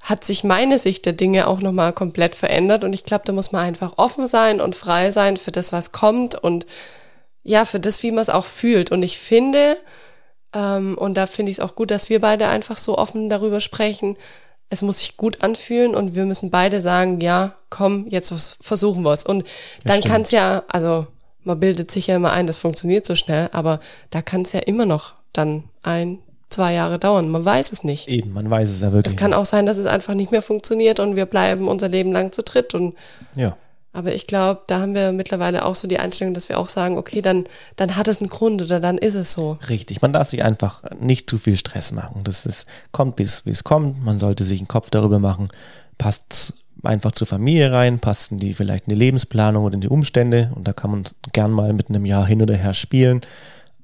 hat 0.00 0.24
sich 0.24 0.44
meine 0.44 0.78
Sicht 0.78 1.04
der 1.04 1.12
Dinge 1.12 1.46
auch 1.46 1.60
nochmal 1.60 1.92
komplett 1.92 2.34
verändert 2.34 2.84
und 2.84 2.92
ich 2.92 3.04
glaube, 3.04 3.24
da 3.26 3.32
muss 3.32 3.52
man 3.52 3.66
einfach 3.66 3.94
offen 3.98 4.26
sein 4.26 4.60
und 4.60 4.76
frei 4.76 5.10
sein 5.10 5.36
für 5.36 5.50
das, 5.50 5.72
was 5.72 5.92
kommt 5.92 6.34
und 6.36 6.64
ja, 7.42 7.64
für 7.64 7.80
das, 7.80 8.02
wie 8.02 8.10
man 8.10 8.22
es 8.22 8.30
auch 8.30 8.44
fühlt. 8.44 8.90
Und 8.90 9.02
ich 9.02 9.18
finde, 9.18 9.76
ähm, 10.54 10.96
und 10.96 11.14
da 11.14 11.26
finde 11.26 11.50
ich 11.50 11.58
es 11.58 11.64
auch 11.64 11.74
gut, 11.74 11.90
dass 11.90 12.08
wir 12.08 12.20
beide 12.20 12.48
einfach 12.48 12.78
so 12.78 12.96
offen 12.96 13.28
darüber 13.28 13.60
sprechen, 13.60 14.16
es 14.70 14.82
muss 14.82 14.98
sich 14.98 15.16
gut 15.16 15.42
anfühlen 15.42 15.94
und 15.94 16.14
wir 16.14 16.26
müssen 16.26 16.50
beide 16.50 16.80
sagen, 16.80 17.20
ja, 17.20 17.54
komm, 17.70 18.06
jetzt 18.08 18.32
versuchen 18.60 19.02
wir 19.02 19.12
es. 19.12 19.24
Und 19.24 19.44
dann 19.84 20.00
kann 20.00 20.22
es 20.22 20.30
ja, 20.30 20.62
also 20.68 21.06
man 21.44 21.58
bildet 21.58 21.90
sich 21.90 22.08
ja 22.08 22.16
immer 22.16 22.32
ein, 22.32 22.46
das 22.46 22.58
funktioniert 22.58 23.06
so 23.06 23.14
schnell, 23.14 23.48
aber 23.52 23.80
da 24.10 24.20
kann 24.20 24.42
es 24.42 24.52
ja 24.52 24.60
immer 24.60 24.84
noch 24.84 25.14
dann 25.32 25.64
ein, 25.82 26.18
zwei 26.50 26.74
Jahre 26.74 26.98
dauern. 26.98 27.28
Man 27.28 27.44
weiß 27.44 27.72
es 27.72 27.84
nicht. 27.84 28.08
Eben, 28.08 28.32
man 28.32 28.48
weiß 28.50 28.68
es 28.68 28.80
ja 28.80 28.92
wirklich. 28.92 29.14
Es 29.14 29.18
kann 29.18 29.32
auch 29.32 29.46
sein, 29.46 29.66
dass 29.66 29.78
es 29.78 29.86
einfach 29.86 30.14
nicht 30.14 30.32
mehr 30.32 30.42
funktioniert 30.42 31.00
und 31.00 31.16
wir 31.16 31.26
bleiben 31.26 31.68
unser 31.68 31.88
Leben 31.88 32.12
lang 32.12 32.32
zu 32.32 32.42
dritt 32.42 32.74
und 32.74 32.94
ja. 33.34 33.56
Aber 33.92 34.14
ich 34.14 34.26
glaube, 34.26 34.62
da 34.66 34.80
haben 34.80 34.94
wir 34.94 35.12
mittlerweile 35.12 35.64
auch 35.64 35.74
so 35.74 35.88
die 35.88 35.98
Einstellung, 35.98 36.34
dass 36.34 36.48
wir 36.48 36.58
auch 36.58 36.68
sagen, 36.68 36.98
okay, 36.98 37.22
dann, 37.22 37.44
dann 37.76 37.96
hat 37.96 38.06
es 38.06 38.20
einen 38.20 38.28
Grund 38.28 38.62
oder 38.62 38.80
dann 38.80 38.98
ist 38.98 39.14
es 39.14 39.32
so. 39.32 39.58
Richtig, 39.68 40.02
man 40.02 40.12
darf 40.12 40.28
sich 40.28 40.44
einfach 40.44 40.82
nicht 41.00 41.28
zu 41.28 41.38
viel 41.38 41.56
Stress 41.56 41.92
machen. 41.92 42.22
Das 42.24 42.46
ist, 42.46 42.66
kommt, 42.92 43.18
wie 43.18 43.22
es 43.22 43.64
kommt. 43.64 44.04
Man 44.04 44.18
sollte 44.18 44.44
sich 44.44 44.60
einen 44.60 44.68
Kopf 44.68 44.90
darüber 44.90 45.18
machen, 45.18 45.48
passt 45.96 46.54
einfach 46.82 47.12
zur 47.12 47.26
Familie 47.26 47.72
rein, 47.72 47.98
passen 47.98 48.38
die 48.38 48.54
vielleicht 48.54 48.84
in 48.86 48.90
die 48.90 48.98
Lebensplanung 48.98 49.64
oder 49.64 49.74
in 49.74 49.80
die 49.80 49.88
Umstände 49.88 50.52
und 50.54 50.68
da 50.68 50.72
kann 50.72 50.90
man 50.90 51.04
gern 51.32 51.50
mal 51.50 51.72
mit 51.72 51.88
einem 51.88 52.06
Jahr 52.06 52.26
hin 52.26 52.42
oder 52.42 52.54
her 52.54 52.74
spielen. 52.74 53.22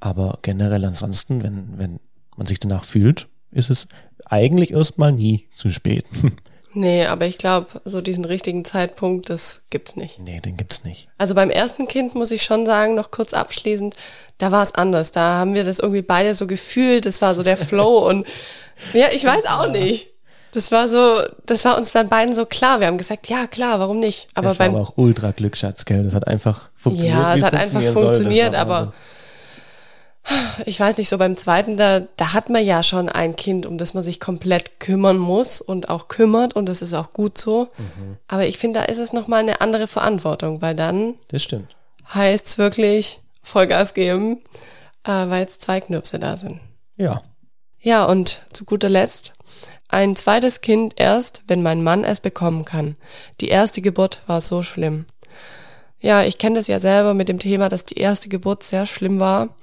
Aber 0.00 0.38
generell 0.42 0.84
ansonsten, 0.84 1.42
wenn, 1.42 1.78
wenn 1.78 2.00
man 2.36 2.46
sich 2.46 2.60
danach 2.60 2.84
fühlt, 2.84 3.28
ist 3.50 3.70
es 3.70 3.86
eigentlich 4.26 4.72
erstmal 4.72 5.12
nie 5.12 5.48
zu 5.54 5.70
spät. 5.70 6.04
Nee, 6.74 7.06
aber 7.06 7.26
ich 7.26 7.38
glaube, 7.38 7.68
so 7.84 8.00
diesen 8.00 8.24
richtigen 8.24 8.64
Zeitpunkt, 8.64 9.30
das 9.30 9.62
gibt's 9.70 9.96
nicht. 9.96 10.18
Nee, 10.18 10.40
den 10.40 10.56
gibt's 10.56 10.84
nicht. 10.84 11.08
Also 11.18 11.34
beim 11.34 11.50
ersten 11.50 11.86
Kind 11.88 12.14
muss 12.14 12.30
ich 12.30 12.42
schon 12.42 12.66
sagen, 12.66 12.94
noch 12.94 13.10
kurz 13.10 13.32
abschließend, 13.32 13.94
da 14.38 14.50
war 14.50 14.62
es 14.62 14.74
anders. 14.74 15.12
Da 15.12 15.38
haben 15.38 15.54
wir 15.54 15.64
das 15.64 15.78
irgendwie 15.78 16.02
beide 16.02 16.34
so 16.34 16.46
gefühlt, 16.46 17.06
das 17.06 17.22
war 17.22 17.34
so 17.34 17.42
der 17.42 17.56
Flow 17.56 18.08
und 18.08 18.26
ja, 18.92 19.06
ich 19.12 19.24
weiß 19.24 19.46
auch 19.46 19.70
nicht. 19.70 20.10
Das 20.52 20.70
war 20.70 20.88
so, 20.88 21.20
das 21.46 21.64
war 21.64 21.76
uns 21.76 21.90
dann 21.90 22.08
beiden 22.08 22.32
so 22.32 22.46
klar. 22.46 22.78
Wir 22.78 22.86
haben 22.86 22.98
gesagt, 22.98 23.28
ja 23.28 23.46
klar, 23.48 23.80
warum 23.80 23.98
nicht? 23.98 24.28
Aber 24.34 24.48
das 24.48 24.58
beim, 24.58 24.72
war 24.72 24.80
aber 24.80 24.88
auch 24.88 24.96
ultra 24.96 25.32
Glücksschatz, 25.32 25.84
gell? 25.84 26.04
Das 26.04 26.14
hat 26.14 26.28
einfach 26.28 26.70
funktioniert. 26.76 27.16
Ja, 27.16 27.34
es 27.34 27.42
hat 27.42 27.54
einfach 27.54 27.82
funktioniert, 27.82 28.54
aber 28.54 28.92
ich 30.66 30.80
weiß 30.80 30.96
nicht, 30.96 31.08
so 31.08 31.18
beim 31.18 31.36
zweiten, 31.36 31.76
da, 31.76 32.00
da 32.00 32.32
hat 32.32 32.50
man 32.50 32.64
ja 32.64 32.82
schon 32.82 33.08
ein 33.08 33.36
Kind, 33.36 33.66
um 33.66 33.78
das 33.78 33.94
man 33.94 34.02
sich 34.02 34.20
komplett 34.20 34.80
kümmern 34.80 35.18
muss 35.18 35.60
und 35.60 35.88
auch 35.88 36.08
kümmert 36.08 36.54
und 36.54 36.68
das 36.68 36.82
ist 36.82 36.94
auch 36.94 37.12
gut 37.12 37.38
so. 37.38 37.68
Mhm. 37.76 38.16
Aber 38.28 38.46
ich 38.46 38.58
finde, 38.58 38.80
da 38.80 38.86
ist 38.86 38.98
es 38.98 39.12
nochmal 39.12 39.40
eine 39.40 39.60
andere 39.60 39.86
Verantwortung, 39.86 40.62
weil 40.62 40.74
dann 40.74 41.14
das 41.28 41.42
stimmt. 41.42 41.74
heißt 42.12 42.46
es 42.46 42.58
wirklich, 42.58 43.20
Vollgas 43.42 43.94
geben, 43.94 44.38
äh, 45.04 45.10
weil 45.10 45.42
jetzt 45.42 45.62
zwei 45.62 45.80
Knirpse 45.80 46.18
da 46.18 46.36
sind. 46.36 46.60
Ja. 46.96 47.20
Ja, 47.80 48.06
und 48.06 48.40
zu 48.52 48.64
guter 48.64 48.88
Letzt, 48.88 49.34
ein 49.88 50.16
zweites 50.16 50.62
Kind 50.62 50.94
erst, 50.96 51.42
wenn 51.46 51.62
mein 51.62 51.82
Mann 51.82 52.02
es 52.02 52.20
bekommen 52.20 52.64
kann. 52.64 52.96
Die 53.42 53.48
erste 53.48 53.82
Geburt 53.82 54.22
war 54.26 54.40
so 54.40 54.62
schlimm. 54.62 55.04
Ja, 56.00 56.22
ich 56.22 56.38
kenne 56.38 56.56
das 56.56 56.66
ja 56.66 56.80
selber 56.80 57.14
mit 57.14 57.28
dem 57.28 57.38
Thema, 57.38 57.68
dass 57.68 57.84
die 57.84 57.98
erste 57.98 58.28
Geburt 58.28 58.62
sehr 58.62 58.86
schlimm 58.86 59.20
war. 59.20 59.54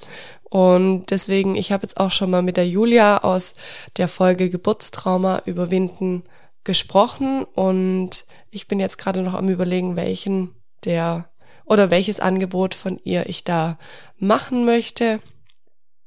Und 0.51 1.11
deswegen, 1.11 1.55
ich 1.55 1.71
habe 1.71 1.83
jetzt 1.83 1.97
auch 1.97 2.11
schon 2.11 2.29
mal 2.29 2.41
mit 2.41 2.57
der 2.57 2.67
Julia 2.67 3.19
aus 3.19 3.55
der 3.95 4.09
Folge 4.09 4.49
Geburtstrauma 4.49 5.43
überwinden 5.45 6.25
gesprochen 6.65 7.45
und 7.55 8.25
ich 8.49 8.67
bin 8.67 8.77
jetzt 8.77 8.97
gerade 8.97 9.21
noch 9.21 9.33
am 9.33 9.47
überlegen, 9.47 9.95
welchen 9.95 10.53
der 10.83 11.29
oder 11.63 11.89
welches 11.89 12.19
Angebot 12.19 12.75
von 12.75 12.99
ihr 13.05 13.29
ich 13.29 13.45
da 13.45 13.77
machen 14.17 14.65
möchte, 14.65 15.21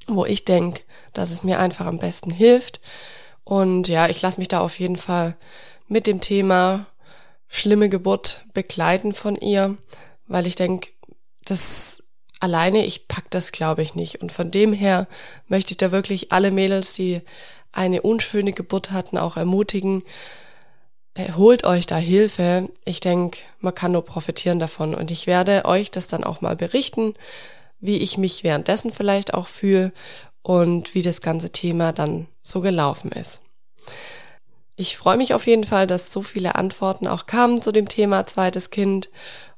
wo 0.05 0.25
ich 0.25 0.45
denke, 0.45 0.83
dass 1.13 1.31
es 1.31 1.43
mir 1.43 1.57
einfach 1.57 1.87
am 1.87 1.97
besten 1.97 2.29
hilft. 2.29 2.81
Und 3.43 3.87
ja, 3.87 4.07
ich 4.09 4.21
lasse 4.21 4.39
mich 4.39 4.47
da 4.47 4.59
auf 4.59 4.77
jeden 4.77 4.97
Fall 4.97 5.37
mit 5.87 6.05
dem 6.05 6.21
Thema 6.21 6.85
schlimme 7.47 7.89
Geburt 7.89 8.45
begleiten 8.53 9.15
von 9.15 9.35
ihr, 9.37 9.75
weil 10.27 10.45
ich 10.45 10.55
denke, 10.55 10.91
das 11.45 12.03
alleine, 12.39 12.85
ich 12.85 13.07
pack 13.07 13.29
das 13.29 13.51
glaube 13.51 13.81
ich 13.81 13.95
nicht. 13.95 14.21
Und 14.21 14.31
von 14.31 14.51
dem 14.51 14.73
her 14.73 15.07
möchte 15.47 15.71
ich 15.71 15.77
da 15.77 15.91
wirklich 15.91 16.31
alle 16.31 16.51
Mädels, 16.51 16.93
die 16.93 17.21
eine 17.71 18.01
unschöne 18.01 18.53
Geburt 18.53 18.91
hatten, 18.91 19.17
auch 19.17 19.37
ermutigen, 19.37 20.03
äh, 21.13 21.33
holt 21.33 21.63
euch 21.63 21.85
da 21.85 21.97
Hilfe. 21.97 22.69
Ich 22.85 22.99
denke, 22.99 23.39
man 23.59 23.75
kann 23.75 23.91
nur 23.91 24.05
profitieren 24.05 24.59
davon. 24.59 24.95
Und 24.95 25.11
ich 25.11 25.27
werde 25.27 25.65
euch 25.65 25.91
das 25.91 26.07
dann 26.07 26.23
auch 26.23 26.41
mal 26.41 26.55
berichten, 26.55 27.13
wie 27.79 27.97
ich 27.97 28.17
mich 28.17 28.43
währenddessen 28.43 28.91
vielleicht 28.91 29.33
auch 29.33 29.47
fühle 29.47 29.91
und 30.41 30.93
wie 30.93 31.01
das 31.01 31.21
ganze 31.21 31.49
Thema 31.49 31.91
dann 31.91 32.27
so 32.43 32.61
gelaufen 32.61 33.11
ist. 33.11 33.41
Ich 34.77 34.97
freue 34.97 35.17
mich 35.17 35.33
auf 35.33 35.47
jeden 35.47 35.63
Fall, 35.63 35.87
dass 35.87 36.11
so 36.11 36.21
viele 36.21 36.55
Antworten 36.55 37.07
auch 37.07 37.25
kamen 37.25 37.61
zu 37.61 37.71
dem 37.71 37.87
Thema 37.87 38.25
zweites 38.25 38.69
Kind 38.69 39.09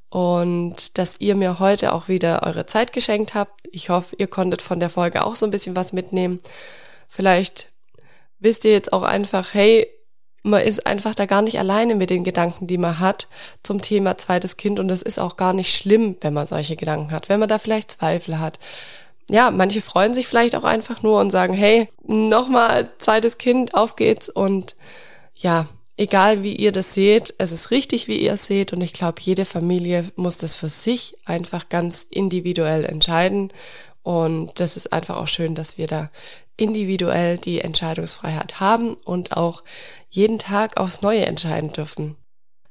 und 0.10 0.98
dass 0.98 1.16
ihr 1.20 1.36
mir 1.36 1.60
heute 1.60 1.94
auch 1.94 2.08
wieder 2.08 2.44
eure 2.44 2.66
Zeit 2.66 2.94
geschenkt 2.94 3.34
habt. 3.34 3.68
Ich 3.72 3.90
hoffe, 3.90 4.16
ihr 4.18 4.28
konntet 4.28 4.62
von 4.62 4.80
der 4.80 4.90
Folge 4.90 5.26
auch 5.26 5.36
so 5.36 5.46
ein 5.46 5.52
bisschen 5.52 5.76
was 5.76 5.94
mitnehmen. 5.94 6.40
Vielleicht 7.10 7.72
wisst 8.40 8.66
ihr 8.66 8.72
jetzt 8.72 8.94
auch 8.94 9.04
einfach, 9.04 9.54
hey, 9.54 9.88
man 10.44 10.62
ist 10.62 10.88
einfach 10.88 11.14
da 11.14 11.26
gar 11.26 11.42
nicht 11.42 11.60
alleine 11.60 11.96
mit 11.96 12.10
den 12.10 12.24
Gedanken, 12.24 12.68
die 12.68 12.78
man 12.78 13.00
hat 13.00 13.28
zum 13.64 13.82
Thema 13.82 14.18
zweites 14.18 14.56
Kind. 14.56 14.80
Und 14.80 14.90
es 14.90 15.02
ist 15.02 15.20
auch 15.20 15.36
gar 15.36 15.54
nicht 15.54 15.76
schlimm, 15.76 16.16
wenn 16.22 16.34
man 16.34 16.48
solche 16.48 16.78
Gedanken 16.78 17.12
hat, 17.12 17.28
wenn 17.28 17.40
man 17.40 17.50
da 17.50 17.60
vielleicht 17.60 17.92
Zweifel 17.92 18.40
hat. 18.40 18.60
Ja, 19.30 19.52
manche 19.52 19.82
freuen 19.82 20.14
sich 20.14 20.26
vielleicht 20.26 20.56
auch 20.56 20.64
einfach 20.64 21.04
nur 21.04 21.20
und 21.20 21.32
sagen, 21.32 21.54
hey, 21.54 21.90
nochmal 22.06 22.90
zweites 22.98 23.38
Kind, 23.38 23.74
auf 23.74 23.98
geht's. 23.98 24.30
Und 24.30 24.78
ja, 25.36 25.68
egal 25.98 26.44
wie 26.44 26.56
ihr 26.56 26.72
das 26.72 26.94
seht, 26.94 27.34
es 27.40 27.52
ist 27.52 27.72
richtig, 27.72 28.08
wie 28.08 28.18
ihr 28.18 28.34
es 28.34 28.46
seht. 28.46 28.72
Und 28.72 28.82
ich 28.82 28.94
glaube, 28.94 29.22
jede 29.22 29.46
Familie 29.46 30.10
muss 30.16 30.38
das 30.38 30.56
für 30.56 30.70
sich 30.70 31.18
einfach 31.26 31.70
ganz 31.70 32.04
individuell 32.10 32.86
entscheiden. 32.86 33.52
Und 34.04 34.60
das 34.60 34.78
ist 34.78 34.94
einfach 34.94 35.18
auch 35.18 35.28
schön, 35.28 35.56
dass 35.56 35.78
wir 35.78 35.88
da 35.88 36.10
individuell 36.56 37.38
die 37.38 37.62
Entscheidungsfreiheit 37.62 38.60
haben 38.60 38.94
und 38.94 39.36
auch 39.36 39.64
jeden 40.10 40.40
Tag 40.40 40.78
aufs 40.78 41.02
Neue 41.02 41.26
entscheiden 41.26 41.72
dürfen. 41.72 42.16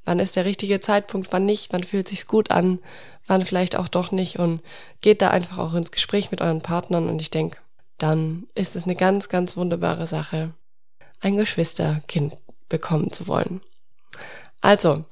Wann 0.05 0.19
ist 0.19 0.37
der 0.37 0.45
richtige 0.45 0.81
Zeitpunkt, 0.81 1.33
wann 1.33 1.45
nicht, 1.45 1.73
wann 1.73 1.85
fühlt 1.85 2.09
sich's 2.09 2.27
gut 2.27 2.51
an, 2.51 2.81
wann 3.27 3.45
vielleicht 3.45 3.77
auch 3.77 3.89
doch 3.89 4.13
nicht 4.13 4.39
und 4.39 4.63
geht 5.01 5.21
da 5.21 5.31
einfach 5.31 5.59
auch 5.59 5.75
ins 5.75 5.91
Gespräch 5.91 6.31
mit 6.31 6.41
euren 6.41 6.63
Partnern 6.63 7.09
und 7.09 7.21
ich 7.21 7.31
denke, 7.31 7.59
dann 7.99 8.47
ist 8.55 8.77
es 8.77 8.85
eine 8.85 8.95
ganz, 8.95 9.29
ganz 9.29 9.57
wunderbare 9.57 10.07
Sache, 10.07 10.53
ein 11.21 11.37
Geschwisterkind 11.37 12.37
bekommen 12.69 13.13
zu 13.13 13.29
wollen. 13.29 13.61
Also, 14.61 15.05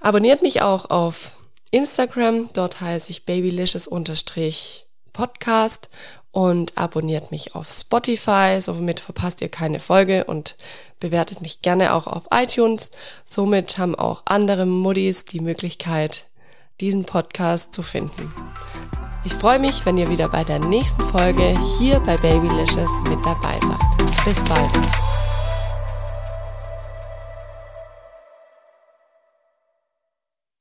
abonniert 0.00 0.42
mich 0.42 0.62
auch 0.62 0.90
auf 0.90 1.36
Instagram, 1.70 2.48
dort 2.54 2.80
heiße 2.80 3.10
ich 3.10 3.26
babylicious-podcast 3.26 5.90
und 6.30 6.76
abonniert 6.76 7.30
mich 7.30 7.54
auf 7.54 7.70
Spotify, 7.70 8.58
somit 8.60 9.00
verpasst 9.00 9.40
ihr 9.40 9.48
keine 9.48 9.80
Folge 9.80 10.24
und 10.24 10.56
bewertet 11.00 11.42
mich 11.42 11.62
gerne 11.62 11.94
auch 11.94 12.06
auf 12.06 12.28
iTunes. 12.30 12.90
Somit 13.24 13.78
haben 13.78 13.94
auch 13.94 14.22
andere 14.26 14.66
Muddis 14.66 15.24
die 15.24 15.40
Möglichkeit, 15.40 16.26
diesen 16.80 17.04
Podcast 17.04 17.74
zu 17.74 17.82
finden. 17.82 18.32
Ich 19.24 19.34
freue 19.34 19.58
mich, 19.58 19.84
wenn 19.84 19.98
ihr 19.98 20.10
wieder 20.10 20.28
bei 20.28 20.44
der 20.44 20.58
nächsten 20.58 21.04
Folge 21.04 21.58
hier 21.78 22.00
bei 22.00 22.16
Babylicious 22.16 22.90
mit 23.08 23.24
dabei 23.24 23.58
seid. 23.66 24.24
Bis 24.24 24.42
bald. 24.44 25.17